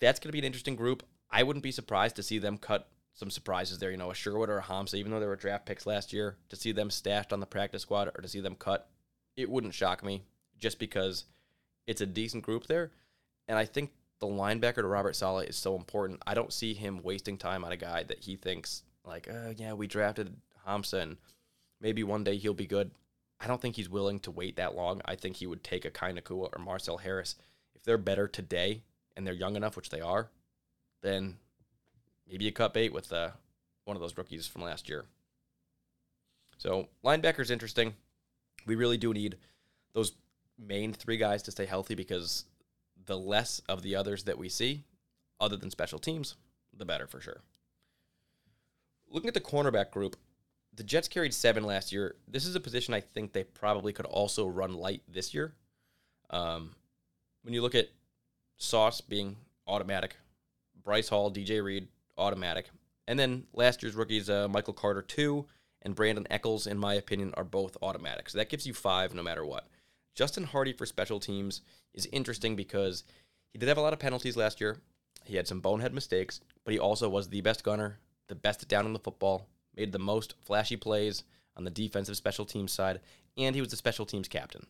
[0.00, 1.02] That's going to be an interesting group.
[1.30, 3.90] I wouldn't be surprised to see them cut some surprises there.
[3.90, 6.36] You know, a Sherwood or a Hamza, even though they were draft picks last year,
[6.48, 8.88] to see them stashed on the practice squad or to see them cut,
[9.36, 10.22] it wouldn't shock me
[10.58, 11.24] just because
[11.90, 12.92] it's a decent group there.
[13.48, 16.22] And I think the linebacker to Robert Saleh is so important.
[16.24, 19.72] I don't see him wasting time on a guy that he thinks like, oh, yeah,
[19.72, 21.16] we drafted Hamza and
[21.80, 22.92] maybe one day he'll be good.
[23.40, 25.02] I don't think he's willing to wait that long.
[25.04, 27.34] I think he would take a Kai Nacua or Marcel Harris
[27.74, 28.82] if they're better today
[29.16, 30.30] and they're young enough, which they are.
[31.02, 31.38] Then
[32.28, 33.30] maybe you cut bait with uh,
[33.84, 35.06] one of those rookies from last year.
[36.56, 37.94] So linebacker's interesting.
[38.64, 39.38] We really do need
[39.92, 40.12] those
[40.60, 42.44] main three guys to stay healthy because
[43.06, 44.84] the less of the others that we see,
[45.40, 46.36] other than special teams,
[46.76, 47.40] the better for sure.
[49.08, 50.16] Looking at the cornerback group,
[50.74, 52.14] the Jets carried seven last year.
[52.28, 55.54] This is a position I think they probably could also run light this year.
[56.30, 56.74] Um,
[57.42, 57.88] when you look at
[58.56, 59.36] Sauce being
[59.66, 60.16] automatic,
[60.84, 62.70] Bryce Hall, DJ Reed, automatic.
[63.08, 65.46] And then last year's rookies, uh, Michael Carter, two,
[65.82, 68.28] and Brandon Echols, in my opinion, are both automatic.
[68.28, 69.66] So that gives you five no matter what.
[70.14, 71.62] Justin Hardy for special teams
[71.94, 73.04] is interesting because
[73.52, 74.78] he did have a lot of penalties last year.
[75.24, 77.98] He had some bonehead mistakes, but he also was the best gunner,
[78.28, 79.46] the best down on the football,
[79.76, 81.24] made the most flashy plays
[81.56, 83.00] on the defensive special teams side,
[83.36, 84.66] and he was the special teams captain.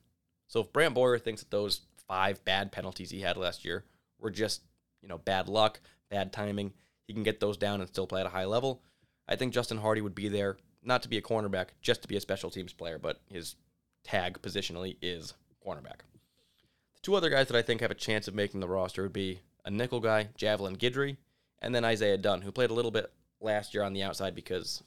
[0.48, 3.84] So if Brant Boyer thinks that those five bad penalties he had last year
[4.18, 4.62] were just,
[5.00, 5.80] you know, bad luck,
[6.10, 6.72] bad timing,
[7.06, 8.82] he can get those down and still play at a high level.
[9.28, 12.16] I think Justin Hardy would be there, not to be a cornerback, just to be
[12.16, 13.54] a special teams player, but his
[14.04, 15.34] tag positionally is
[15.66, 16.00] cornerback.
[16.94, 19.12] The two other guys that I think have a chance of making the roster would
[19.12, 21.16] be a nickel guy, Javelin Guidry,
[21.62, 24.82] and then Isaiah Dunn, who played a little bit last year on the outside because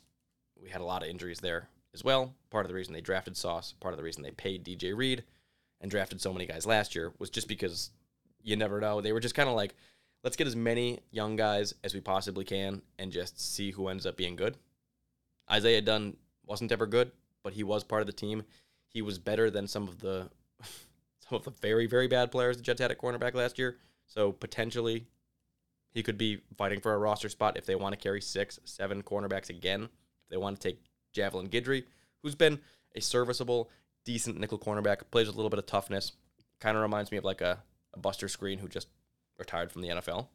[0.61, 2.33] we had a lot of injuries there as well.
[2.49, 5.23] Part of the reason they drafted Sauce, part of the reason they paid DJ Reed
[5.81, 7.91] and drafted so many guys last year was just because
[8.41, 9.01] you never know.
[9.01, 9.75] They were just kind of like,
[10.23, 14.05] let's get as many young guys as we possibly can and just see who ends
[14.05, 14.57] up being good.
[15.51, 17.11] Isaiah Dunn wasn't ever good,
[17.43, 18.43] but he was part of the team.
[18.93, 20.29] He was better than some of the
[21.19, 23.77] some of the very very bad players the Jets had at cornerback last year.
[24.07, 25.07] So potentially
[25.93, 29.03] he could be fighting for a roster spot if they want to carry six, seven
[29.03, 29.83] cornerbacks again.
[29.83, 30.79] If they want to take
[31.11, 31.83] Javelin Guidry,
[32.21, 32.59] who's been
[32.95, 33.69] a serviceable,
[34.03, 36.13] decent nickel cornerback, plays with a little bit of toughness.
[36.59, 37.59] Kind of reminds me of like a,
[37.93, 38.87] a Buster Skrine who just
[39.37, 40.27] retired from the NFL.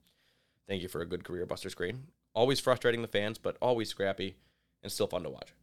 [0.68, 2.00] Thank you for a good career, Buster Skrine.
[2.34, 4.36] Always frustrating the fans, but always scrappy
[4.82, 5.54] and still fun to watch.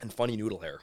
[0.00, 0.80] And funny noodle hair.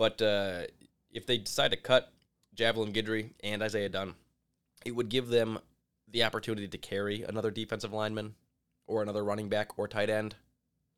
[0.00, 0.62] But uh,
[1.10, 2.10] if they decide to cut
[2.54, 4.14] Javelin Guidry and Isaiah Dunn,
[4.82, 5.58] it would give them
[6.08, 8.34] the opportunity to carry another defensive lineman
[8.86, 10.36] or another running back or tight end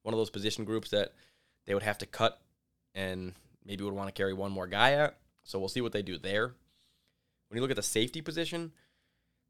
[0.03, 1.15] one of those position groups that
[1.67, 2.41] they would have to cut
[2.95, 3.33] and
[3.65, 5.17] maybe would want to carry one more guy at.
[5.43, 6.55] So we'll see what they do there.
[7.49, 8.71] When you look at the safety position,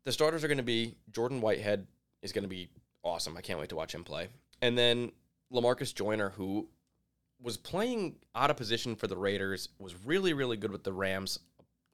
[0.06, 1.86] the starters are going to be Jordan Whitehead
[2.22, 2.70] is going to be
[3.02, 3.36] awesome.
[3.36, 4.28] I can't wait to watch him play.
[4.62, 5.12] And then
[5.52, 6.68] Lamarcus Joyner, who
[7.42, 11.38] was playing out of position for the Raiders, was really, really good with the Rams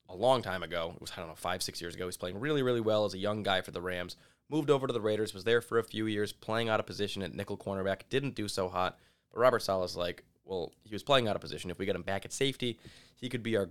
[0.08, 0.92] a long time ago.
[0.94, 2.06] It was, I don't know, five, six years ago.
[2.06, 4.16] He's playing really, really well as a young guy for the Rams.
[4.50, 7.22] Moved over to the Raiders, was there for a few years, playing out of position
[7.22, 8.02] at nickel cornerback.
[8.08, 8.98] Didn't do so hot.
[9.30, 11.70] But Robert Saleh's like, well, he was playing out of position.
[11.70, 12.78] If we get him back at safety,
[13.16, 13.68] he could be our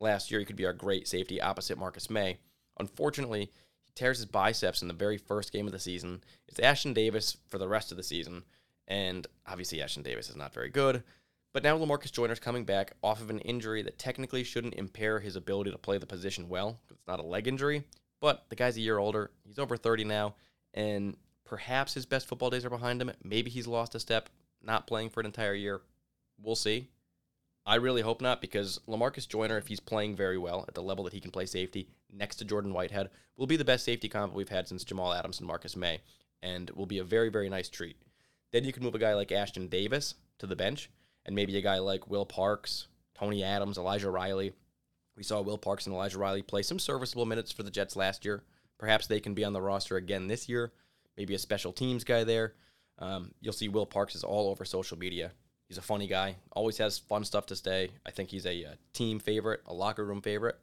[0.00, 0.38] last year.
[0.38, 2.38] He could be our great safety opposite Marcus Maye.
[2.78, 3.50] Unfortunately,
[3.82, 6.22] he tears his biceps in the very first game of the season.
[6.46, 8.44] It's Ashtyn Davis for the rest of the season,
[8.88, 11.02] and obviously Ashtyn Davis is not very good.
[11.52, 15.36] But now Lamarcus Joyner's coming back off of an injury that technically shouldn't impair his
[15.36, 16.80] ability to play the position well.
[16.90, 17.84] It's not a leg injury,
[18.20, 19.30] but the guy's a year older.
[19.44, 20.34] He's over 30 now,
[20.74, 23.12] and perhaps his best football days are behind him.
[23.22, 24.30] Maybe he's lost a step,
[24.62, 25.80] not playing for an entire year.
[26.42, 26.88] We'll see.
[27.66, 31.04] I really hope not because Lamarcus Joyner, if he's playing very well at the level
[31.04, 34.34] that he can play safety next to Jordan Whitehead, will be the best safety combo
[34.34, 36.00] we've had since Jamal Adams and Marcus Maye,
[36.42, 37.96] and will be a very, very nice treat.
[38.54, 40.88] Then you can move a guy like Ashtyn Davis to the bench
[41.26, 44.52] and maybe a guy like Will Parks, Tony Adams, Elijah Riley.
[45.16, 48.24] We saw Will Parks and Elijah Riley play some serviceable minutes for the Jets last
[48.24, 48.44] year.
[48.78, 50.72] Perhaps they can be on the roster again this year.
[51.16, 52.54] Maybe a special teams guy there.
[53.00, 55.32] Um, you'll see Will Parks is all over social media.
[55.66, 57.90] He's a funny guy, always has fun stuff to say.
[58.06, 60.60] I think he's a, a uh, team favorite, a locker room favorite.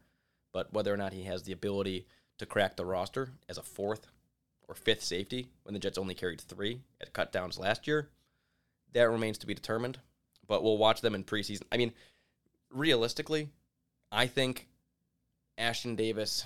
[0.54, 4.08] But whether or not he has the ability to crack the roster as a fourth
[4.72, 8.10] or fifth safety when the Jets only carried three at cut downs last year,
[8.94, 10.00] that remains to be determined
[10.52, 11.62] but we'll watch them in preseason.
[11.72, 11.94] I mean,
[12.70, 13.48] realistically,
[14.12, 14.68] I think
[15.58, 16.44] Ashtyn Davis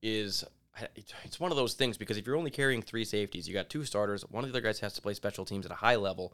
[0.00, 0.44] is
[0.94, 3.84] it's one of those things because if you're only carrying three safeties, you got two
[3.84, 6.32] starters, one of the other guys has to play special teams at a high level.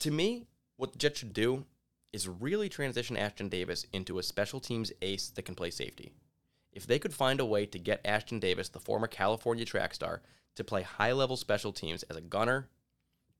[0.00, 1.64] To me, what the Jets should do
[2.12, 6.10] is really transition Ashtyn Davis into a special teams ace that can play safety.
[6.72, 10.22] If they could find a way to get Ashtyn Davis, the former California track star,
[10.56, 12.68] to play high level special teams as a gunner,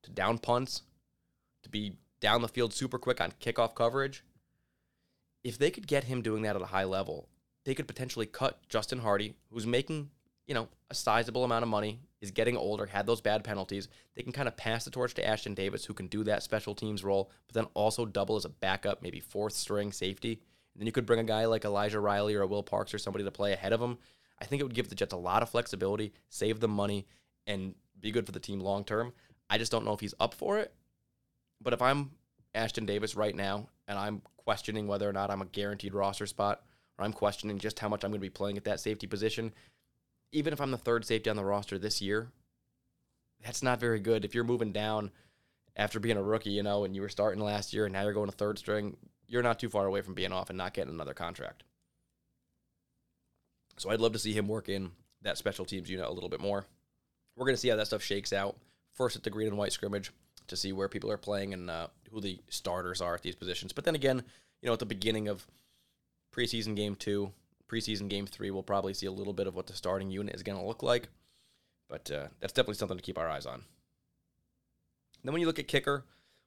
[0.03, 0.81] to down punts,
[1.63, 4.23] to be down the field super quick on kickoff coverage.
[5.43, 7.27] If they could get him doing that at a high level,
[7.65, 10.09] they could potentially cut Justin Hardy, who's making,
[10.47, 13.87] you know, a sizable amount of money, is getting older, had those bad penalties.
[14.15, 16.75] They can kind of pass the torch to Ashtyn Davis, who can do that special
[16.75, 20.41] teams role, but then also double as a backup, maybe fourth string safety.
[20.73, 23.25] And then you could bring a guy like Elijah Riley or Will Parks or somebody
[23.25, 23.97] to play ahead of him.
[24.39, 27.05] I think it would give the Jets a lot of flexibility, save them money,
[27.45, 29.13] and be good for the team long term.
[29.49, 30.73] I just don't know if he's up for it.
[31.61, 32.11] But if I'm
[32.55, 36.61] Ashtyn Davis right now and I'm questioning whether or not I'm a guaranteed roster spot,
[36.97, 39.53] or I'm questioning just how much I'm going to be playing at that safety position,
[40.31, 42.31] even if I'm the third safety on the roster this year,
[43.43, 44.25] that's not very good.
[44.25, 45.11] If you're moving down
[45.75, 48.13] after being a rookie, you know, and you were starting last year and now you're
[48.13, 48.97] going to third string,
[49.31, 51.63] you're not too far away from being off and not getting another contract.
[53.77, 56.41] So I'd love to see him work in that special teams unit a little bit
[56.41, 56.65] more.
[57.37, 58.57] We're going to see how that stuff shakes out.
[58.93, 60.11] First at the green and white scrimmage,
[60.47, 63.71] to see where people are playing and uh, who the starters are at these positions.
[63.71, 64.21] But then again,
[64.61, 65.47] you know, at the beginning of
[66.35, 67.31] preseason game two,
[67.71, 70.43] preseason game three, we'll probably see a little bit of what the starting unit is
[70.43, 71.07] going to look like.
[71.87, 73.63] But uh, that's definitely something to keep our eyes on.
[75.23, 76.03] Then when you look at kicker,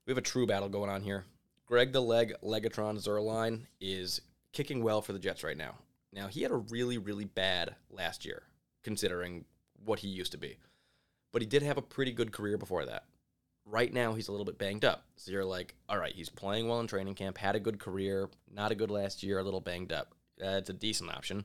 [0.06, 1.24] we have a true battle going on here.
[1.66, 4.20] Greg the Leg Legatron Zuerlein is
[4.52, 5.76] kicking well for the Jets right now.
[6.12, 8.42] Now, he had a really, really bad last year,
[8.82, 9.44] considering
[9.84, 10.58] what he used to be.
[11.32, 13.04] But he did have a pretty good career before that
[13.66, 15.04] right now he's a little bit banged up.
[15.16, 18.28] So you're like, all right, he's playing well in training camp, had a good career,
[18.52, 20.14] not a good last year, a little banged up.
[20.38, 21.44] That's a decent option.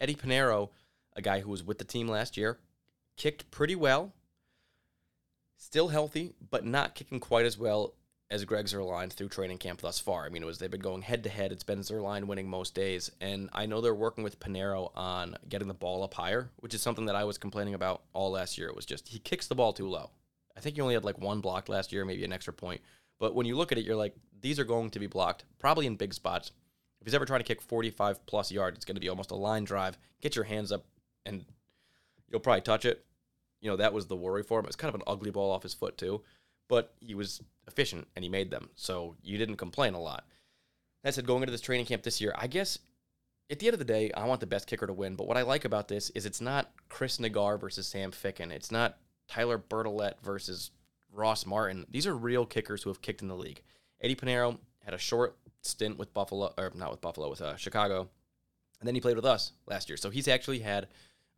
[0.00, 0.70] Eddie Piñeiro,
[1.14, 2.58] a guy who was with the team last year,
[3.16, 4.12] kicked pretty well,
[5.56, 7.94] still healthy, but not kicking quite as well
[8.30, 10.24] as Greg Zuerlein through training camp thus far.
[10.24, 11.52] I mean, it was they've been going head to head.
[11.52, 15.68] It's been Zuerlein winning most days, and I know they're working with Piñeiro on getting
[15.68, 18.68] the ball up higher, which is something that I was complaining about all last year.
[18.68, 20.10] It was just he kicks the ball too low.
[20.56, 22.80] I think you only had like one block last year, maybe an extra point.
[23.18, 25.86] But when you look at it, you're like, these are going to be blocked, probably
[25.86, 26.50] in big spots.
[27.00, 29.36] If he's ever trying to kick 45 plus yards, it's going to be almost a
[29.36, 29.98] line drive.
[30.20, 30.84] Get your hands up,
[31.24, 31.44] and
[32.30, 33.04] you'll probably touch it.
[33.60, 34.66] You know, that was the worry for him.
[34.66, 36.22] It's kind of an ugly ball off his foot, too.
[36.68, 38.70] But he was efficient, and he made them.
[38.74, 40.24] So you didn't complain a lot.
[41.04, 42.78] That said, going into this training camp this year, I guess
[43.50, 45.14] at the end of the day, I want the best kicker to win.
[45.14, 48.50] But what I like about this is it's not Chris Naggar versus Sam Ficken.
[48.50, 48.98] It's not
[49.28, 50.70] Tyler Bertolet versus
[51.12, 51.86] Ross Martin.
[51.90, 53.62] These are real kickers who have kicked in the league.
[54.00, 58.08] Eddie Piñeiro had a short stint with Buffalo, or not with Buffalo, with uh, Chicago,
[58.80, 59.96] and then he played with us last year.
[59.96, 60.88] So he's actually had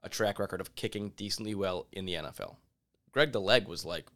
[0.02, 2.56] a track record of kicking decently well in the NFL.
[3.12, 4.06] Greg the Leg was like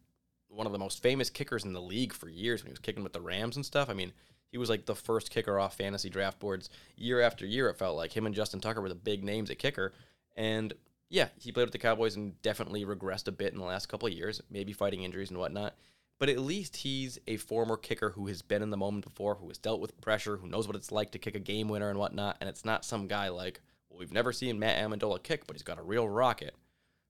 [0.53, 3.03] one of the most famous kickers in the league for years when he was kicking
[3.03, 3.89] with the Rams and stuff.
[3.89, 4.13] I mean,
[4.49, 7.69] he was like the first kicker off fantasy draft boards year after year.
[7.69, 9.93] It felt like him and Justin Tucker were the big names at kicker.
[10.37, 10.75] And
[11.09, 14.09] yeah, he played with the Cowboys and definitely regressed a bit in the last couple
[14.09, 15.75] of years, maybe fighting injuries and whatnot.
[16.19, 19.49] But at least he's a former kicker who has been in the moment before, who
[19.49, 21.99] has dealt with pressure, who knows what it's like to kick a game winner and
[21.99, 22.37] whatnot.
[22.41, 25.63] And it's not some guy like, well, we've never seen Matt Ammendola kick, but he's
[25.63, 26.55] got a real rocket.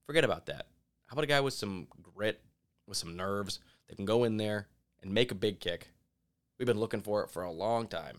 [0.07, 0.67] Forget about that.
[1.07, 2.41] How about a guy with some grit,
[2.87, 4.69] with some nerves, that can go in there
[5.03, 5.89] and make a big kick?
[6.59, 8.19] We've been looking for it for a long time.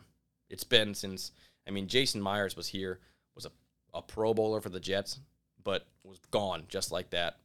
[0.49, 1.31] It's been since,
[1.67, 2.99] I mean, Jason Myers was here,
[3.35, 3.51] was a,
[3.93, 5.19] a Pro Bowler for the Jets,
[5.63, 7.37] but was gone just like that.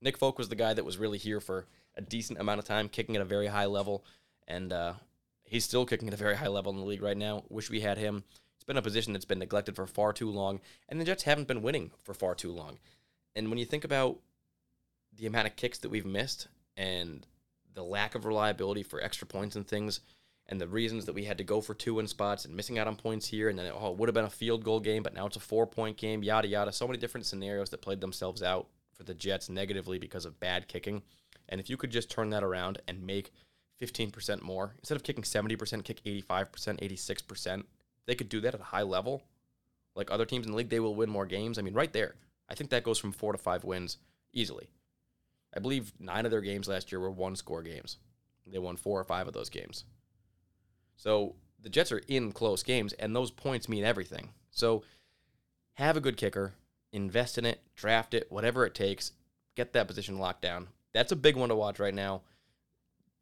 [0.00, 1.66] Nick Folk was the guy that was really here for
[1.96, 4.04] a decent amount of time, kicking at a very high level,
[4.46, 4.94] and uh,
[5.44, 7.42] he's still kicking at a very high level in the league right now.
[7.48, 8.24] Wish we had him.
[8.56, 11.48] It's been a position that's been neglected for far too long, and the Jets haven't
[11.48, 12.78] been winning for far too long.
[13.34, 14.18] And when you think about
[15.16, 16.48] the amount of kicks that we've missed
[16.78, 17.26] and
[17.74, 20.00] the lack of reliability for extra points and things,
[20.46, 22.86] and the reasons that we had to go for two in spots and missing out
[22.86, 25.12] on points here, and then oh, it would have been a field goal game, but
[25.12, 26.72] now it's a four point game, yada yada.
[26.72, 30.68] So many different scenarios that played themselves out for the Jets negatively because of bad
[30.68, 31.02] kicking.
[31.48, 33.32] And if you could just turn that around and make
[33.80, 37.64] 15% more, instead of kicking 70%, kick 85%, 86%,
[38.06, 39.22] they could do that at a high level.
[39.94, 41.58] Like other teams in the league, they will win more games.
[41.58, 42.16] I mean, right there.
[42.48, 43.98] I think that goes from four to five wins
[44.32, 44.68] easily.
[45.54, 47.96] I believe nine of their games last year were one score games.
[48.46, 49.84] They won four or five of those games.
[50.96, 54.30] So the Jets are in close games, and those points mean everything.
[54.50, 54.84] So
[55.74, 56.54] have a good kicker,
[56.92, 59.12] invest in it, draft it, whatever it takes,
[59.54, 62.22] get that position locked down that's a big one to watch right now.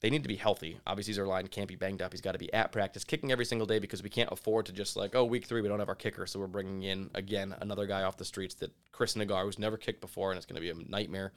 [0.01, 0.79] They need to be healthy.
[0.87, 2.13] Obviously, their line can't be banged up.
[2.13, 4.73] He's got to be at practice, kicking every single day because we can't afford to
[4.73, 6.27] just like, oh, week three, we don't have our kicker.
[6.27, 9.79] So we're bringing in, again, another guy off the streets that Chris Naggar, who's never
[9.79, 11.33] kicked before, and it's going to be a nightmare.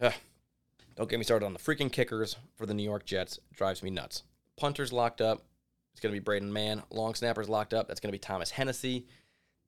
[0.00, 0.12] Ugh.
[0.96, 3.36] Don't get me started on the freaking kickers for the New York Jets.
[3.36, 4.22] It drives me nuts.
[4.56, 5.44] Punters locked up.
[5.92, 6.82] It's going to be Braden Mann.
[6.90, 7.88] Long snappers locked up.
[7.88, 9.06] That's going to be Thomas Hennessy.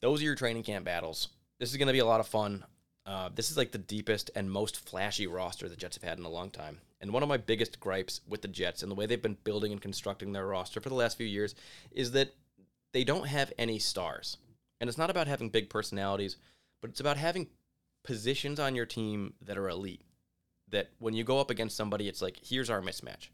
[0.01, 1.29] Those are your training camp battles.
[1.59, 2.65] This is going to be a lot of fun.
[3.05, 6.25] Uh, this is like the deepest and most flashy roster the Jets have had in
[6.25, 6.79] a long time.
[7.01, 9.73] And one of my biggest gripes with the Jets and the way they've been building
[9.73, 11.55] and constructing their roster for the last few years
[11.91, 12.35] is that
[12.93, 14.37] they don't have any stars.
[14.81, 16.37] And it's not about having big personalities,
[16.81, 17.49] but it's about having
[18.05, 20.03] positions on your team that are elite.
[20.71, 23.29] That when you go up against somebody, it's like, here's our mismatch.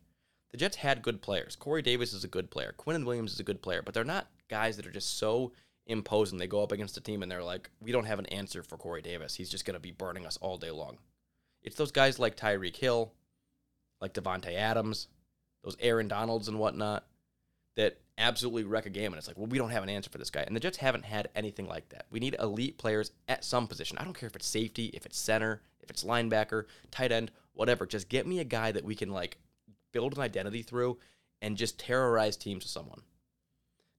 [0.52, 1.56] The Jets had good players.
[1.56, 2.74] Corey Davis is a good player.
[2.78, 5.52] Quinnen Williams is a good player, but they're not guys that are just so
[5.86, 6.38] imposing.
[6.38, 8.76] They go up against a team and they're like, we don't have an answer for
[8.76, 9.34] Corey Davis.
[9.34, 10.98] He's just going to be burning us all day long.
[11.62, 13.12] It's those guys like Tyreek Hill,
[14.00, 15.08] like Davante Adams,
[15.64, 17.04] those Aaron Donalds and whatnot
[17.76, 19.12] that absolutely wreck a game.
[19.12, 20.42] And it's like, well, we don't have an answer for this guy.
[20.42, 22.06] And the Jets haven't had anything like that.
[22.10, 23.98] We need elite players at some position.
[23.98, 27.86] I don't care if it's safety, if it's center, if it's linebacker, tight end, whatever.
[27.86, 29.38] Just get me a guy that we can like
[29.92, 30.98] build an identity through
[31.42, 33.02] and just terrorize teams with someone.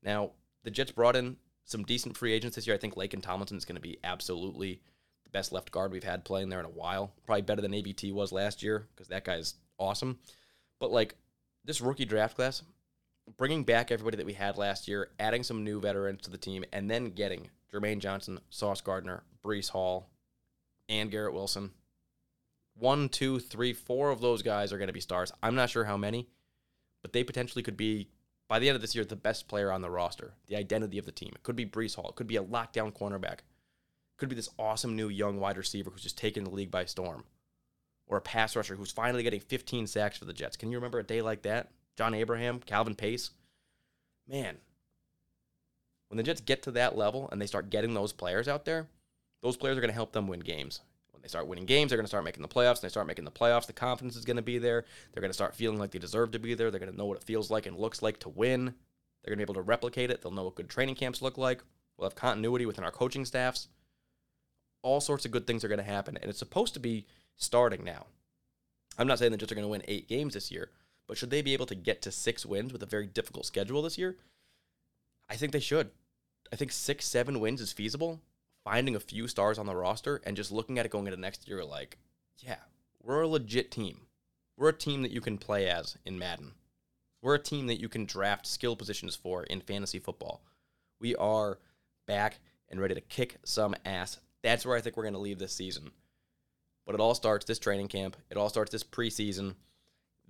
[0.03, 0.32] Now,
[0.63, 2.76] the Jets brought in some decent free agents this year.
[2.76, 4.82] I think Laken Tomlinson is going to be absolutely
[5.23, 7.11] the best left guard we've had playing there in a while.
[7.26, 10.19] Probably better than ABT was last year because that guy's awesome.
[10.80, 11.15] But like
[11.63, 12.61] this rookie draft class,
[13.38, 16.63] bringing back everybody that we had last year, adding some new veterans to the team,
[16.71, 20.09] and then getting Jermaine Johnson, Sauce Gardner, Breece Hall,
[20.88, 21.71] and Garrett Wilson.
[22.78, 25.32] One, two, three, four of those guys are going to be stars.
[25.41, 26.28] I'm not sure how many,
[27.01, 28.09] but they potentially could be
[28.47, 31.05] by the end of this year, the best player on the roster, the identity of
[31.05, 31.32] the team.
[31.34, 32.09] It could be Breece Hall.
[32.09, 33.39] It could be a lockdown cornerback.
[33.39, 36.86] It could be this awesome new young wide receiver who's just taken the league by
[36.86, 37.23] storm.
[38.07, 40.57] Or a pass rusher who's finally getting 15 sacks for the Jets.
[40.57, 41.71] Can you remember a day like that?
[41.97, 43.31] John Abraham, Calvin Pace.
[44.27, 44.57] Man,
[46.09, 48.87] when the Jets get to that level and they start getting those players out there,
[49.41, 50.81] those players are going to help them win games.
[51.11, 51.89] When they start winning games.
[51.89, 52.75] They're going to start making the playoffs.
[52.75, 53.67] And they start making the playoffs.
[53.67, 54.85] The confidence is going to be there.
[55.13, 56.71] They're going to start feeling like they deserve to be there.
[56.71, 58.65] They're going to know what it feels like and looks like to win.
[58.65, 60.21] They're going to be able to replicate it.
[60.21, 61.63] They'll know what good training camps look like.
[61.97, 63.67] We'll have continuity within our coaching staffs.
[64.81, 66.17] All sorts of good things are going to happen.
[66.17, 68.05] And it's supposed to be starting now.
[68.97, 70.69] I'm not saying the Jets are going to win eight games this year,
[71.08, 73.82] but should they be able to get to six wins with a very difficult schedule
[73.82, 74.18] this year?
[75.30, 75.91] I think they should.
[76.51, 78.22] I think six, seven wins is feasible
[78.66, 81.47] finding a few stars on the roster and just looking at it going into next
[81.47, 81.97] year like,
[82.39, 82.58] yeah,
[83.01, 84.01] we're a legit team.
[84.58, 86.53] We're a team that you can play as in Madden.
[87.22, 90.41] We're a team that you can draft skill positions for in fantasy football.
[90.99, 91.60] We are
[92.08, 92.39] back
[92.70, 94.20] and ready to kick some ass.
[94.41, 95.91] That's where I think we're going to leave this season.
[96.86, 98.16] But it all starts this training camp.
[98.30, 99.56] It all starts this preseason.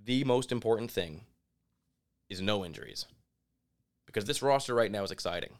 [0.04, 1.22] The most important thing
[2.28, 3.06] is no injuries.
[4.06, 5.54] Because this roster right now is exciting.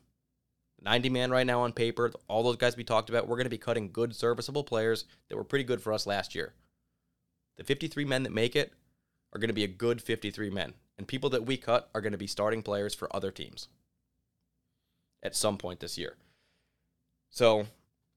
[0.82, 2.12] 90 man right now on paper.
[2.28, 5.36] All those guys we talked about, we're going to be cutting good, serviceable players that
[5.36, 6.52] were pretty good for us last year.
[7.56, 8.72] The 53 men that make it
[9.32, 10.74] are going to be a good 53 men.
[10.98, 13.68] And people that we cut are going to be starting players for other teams
[15.22, 16.16] at some point this year.
[17.30, 17.66] So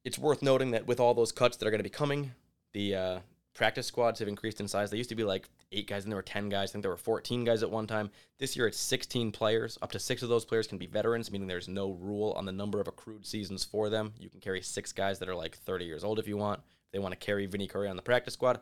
[0.06, 2.32] it's worth noting that with all those cuts that are going to be coming,
[2.74, 3.20] the uh,
[3.54, 4.90] practice squads have increased in size.
[4.90, 6.70] They used to be like eight guys, and there were 10 guys.
[6.70, 8.10] I think there were 14 guys at one time.
[8.38, 9.78] This year, it's 16 players.
[9.82, 12.52] Up to six of those players can be veterans, meaning there's no rule on the
[12.52, 14.14] number of accrued seasons for them.
[14.20, 16.60] You can carry six guys that are like 30 years old if you want.
[16.60, 18.62] If they want to carry Vinny Curry on the practice squad,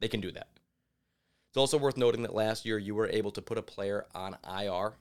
[0.00, 0.48] they can do that.
[1.50, 4.36] It's also worth noting that last year you were able to put a player on
[4.44, 4.94] IR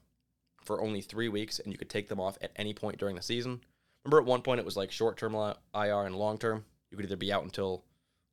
[0.64, 3.22] for only three weeks, and you could take them off at any point during the
[3.22, 3.62] season.
[4.06, 6.66] Remember, at one point it was like short term IR and long term.
[6.92, 7.84] You could either be out until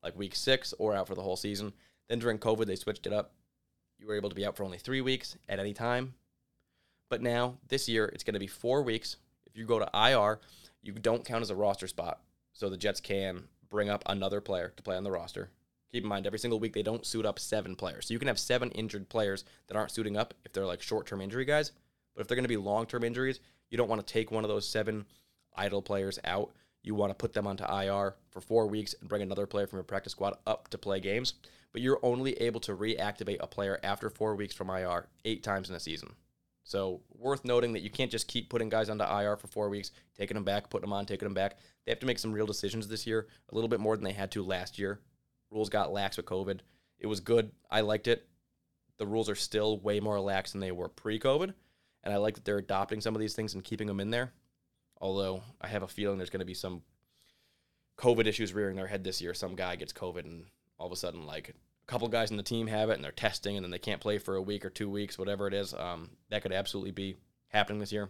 [0.02, 1.72] like week six or out for the whole season.
[2.08, 3.32] Then during COVID, they switched it up.
[3.98, 6.14] You were able to be out for only three weeks at any time.
[7.08, 9.16] But now, this year, it's going to be four weeks.
[9.46, 10.40] If you go to IR,
[10.82, 12.20] you don't count as a roster spot.
[12.52, 15.50] So the Jets can bring up another player to play on the roster.
[15.92, 18.06] Keep in mind, every single week they don't suit up seven players.
[18.06, 21.06] So you can have seven injured players that aren't suiting up if they're like short
[21.06, 21.72] term injury guys.
[22.14, 23.40] But if they're going to be long term injuries,
[23.70, 25.04] you don't want to take one of those seven
[25.56, 26.52] idle players out.
[26.82, 29.78] You want to put them onto IR for four weeks and bring another player from
[29.78, 31.34] your practice squad up to play games.
[31.72, 35.68] But you're only able to reactivate a player after four weeks from IR eight times
[35.68, 36.14] in a season.
[36.64, 39.90] So worth noting that you can't just keep putting guys onto IR for four weeks,
[40.16, 41.58] taking them back, putting them on, taking them back.
[41.84, 44.12] They have to make some real decisions this year, a little bit more than they
[44.12, 45.00] had to last year.
[45.50, 46.60] Rules got lax with COVID.
[46.98, 47.50] It was good.
[47.70, 48.28] I liked it.
[48.98, 51.54] The rules are still way more lax than they were pre-COVID,
[52.04, 54.32] and I like that they're adopting some of these things and keeping them in there.
[55.00, 56.82] Although I have a feeling there's going to be some
[57.98, 59.34] COVID issues rearing their head this year.
[59.34, 60.44] Some guy gets COVID, and
[60.78, 63.12] all of a sudden, like a couple guys in the team have it, and they're
[63.12, 65.74] testing, and then they can't play for a week or two weeks, whatever it is.
[65.74, 67.16] Um, that could absolutely be
[67.48, 68.08] happening this year.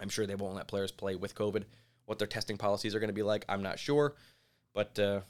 [0.00, 1.64] I'm sure they won't let players play with COVID.
[2.06, 4.14] What their testing policies are going to be like, I'm not sure,
[4.74, 5.20] but uh,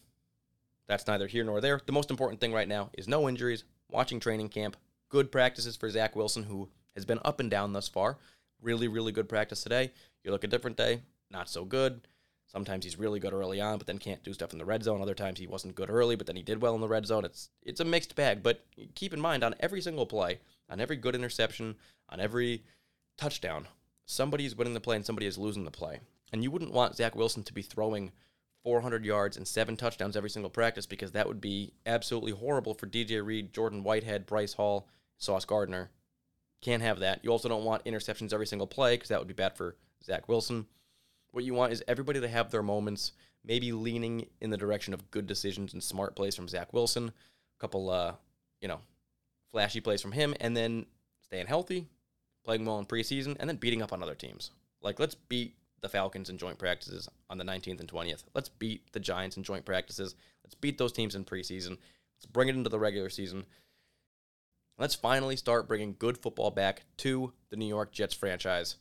[0.87, 1.81] that's neither here nor there.
[1.85, 4.77] The most important thing right now is no injuries, watching training camp,
[5.09, 8.19] good practices for Zach Wilson, who has been up and down thus far.
[8.63, 9.93] Really, really good practice today.
[10.25, 12.03] You look a different day, not so good.
[12.47, 15.01] Sometimes he's really good early on, but then can't do stuff in the red zone.
[15.01, 17.25] Other times he wasn't good early, but then he did well in the red zone.
[17.25, 18.43] It's it's a mixed bag.
[18.43, 18.65] But
[18.97, 21.77] keep in mind, on every single play, on every good interception,
[22.09, 22.65] on every
[23.17, 23.69] touchdown,
[24.05, 26.01] somebody is winning the play and somebody is losing the play.
[26.33, 28.11] And you wouldn't want Zach Wilson to be throwing
[28.65, 32.87] 400 yards and seven touchdowns every single practice because that would be absolutely horrible for
[32.87, 35.91] DJ Reed, Jordan Whitehead, Bryce Hall, Sauce Gardner.
[36.61, 37.25] Can't have that.
[37.25, 40.29] You also don't want interceptions every single play because that would be bad for Zach
[40.29, 40.67] Wilson.
[41.33, 43.13] What you want is everybody to have their moments,
[43.45, 47.61] maybe leaning in the direction of good decisions and smart plays from Zach Wilson, a
[47.61, 48.15] couple, uh,
[48.61, 48.81] you know,
[49.51, 50.87] flashy plays from him, and then
[51.23, 51.87] staying healthy,
[52.45, 54.51] playing well in preseason, and then beating up on other teams.
[54.83, 58.25] Like, let's beat the Falcons in joint practices on the 19th and 20th.
[58.35, 60.15] Let's beat the Giants in joint practices.
[60.45, 61.79] Let's beat those teams in preseason.
[62.17, 63.45] Let's bring it into the regular season.
[64.79, 68.77] Let's finally start bringing good football back to the New York Jets franchise.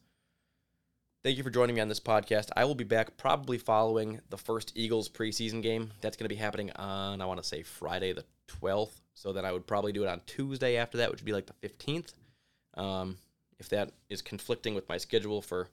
[1.21, 2.47] Thank you for joining me on this podcast.
[2.55, 5.91] I will be back probably following the first Eagles preseason game.
[5.99, 9.01] That's going to be happening on, I want to say, Friday the 12th.
[9.15, 11.45] So then I would probably do it on Tuesday after that, which would be like
[11.45, 12.13] the 15th.
[12.75, 13.17] Um,
[13.59, 15.67] if that is conflicting with my schedule for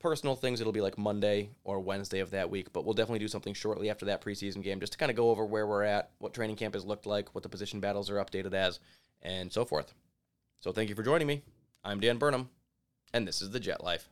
[0.00, 2.72] personal things, it'll be like Monday or Wednesday of that week.
[2.72, 5.30] But we'll definitely do something shortly after that preseason game just to kind of go
[5.30, 8.16] over where we're at, what training camp has looked like, what the position battles are
[8.16, 8.80] updated as,
[9.22, 9.94] and so forth.
[10.58, 11.44] So thank you for joining me.
[11.84, 12.48] I'm Dan Burnham,
[13.14, 14.08] and this is The Jet Life.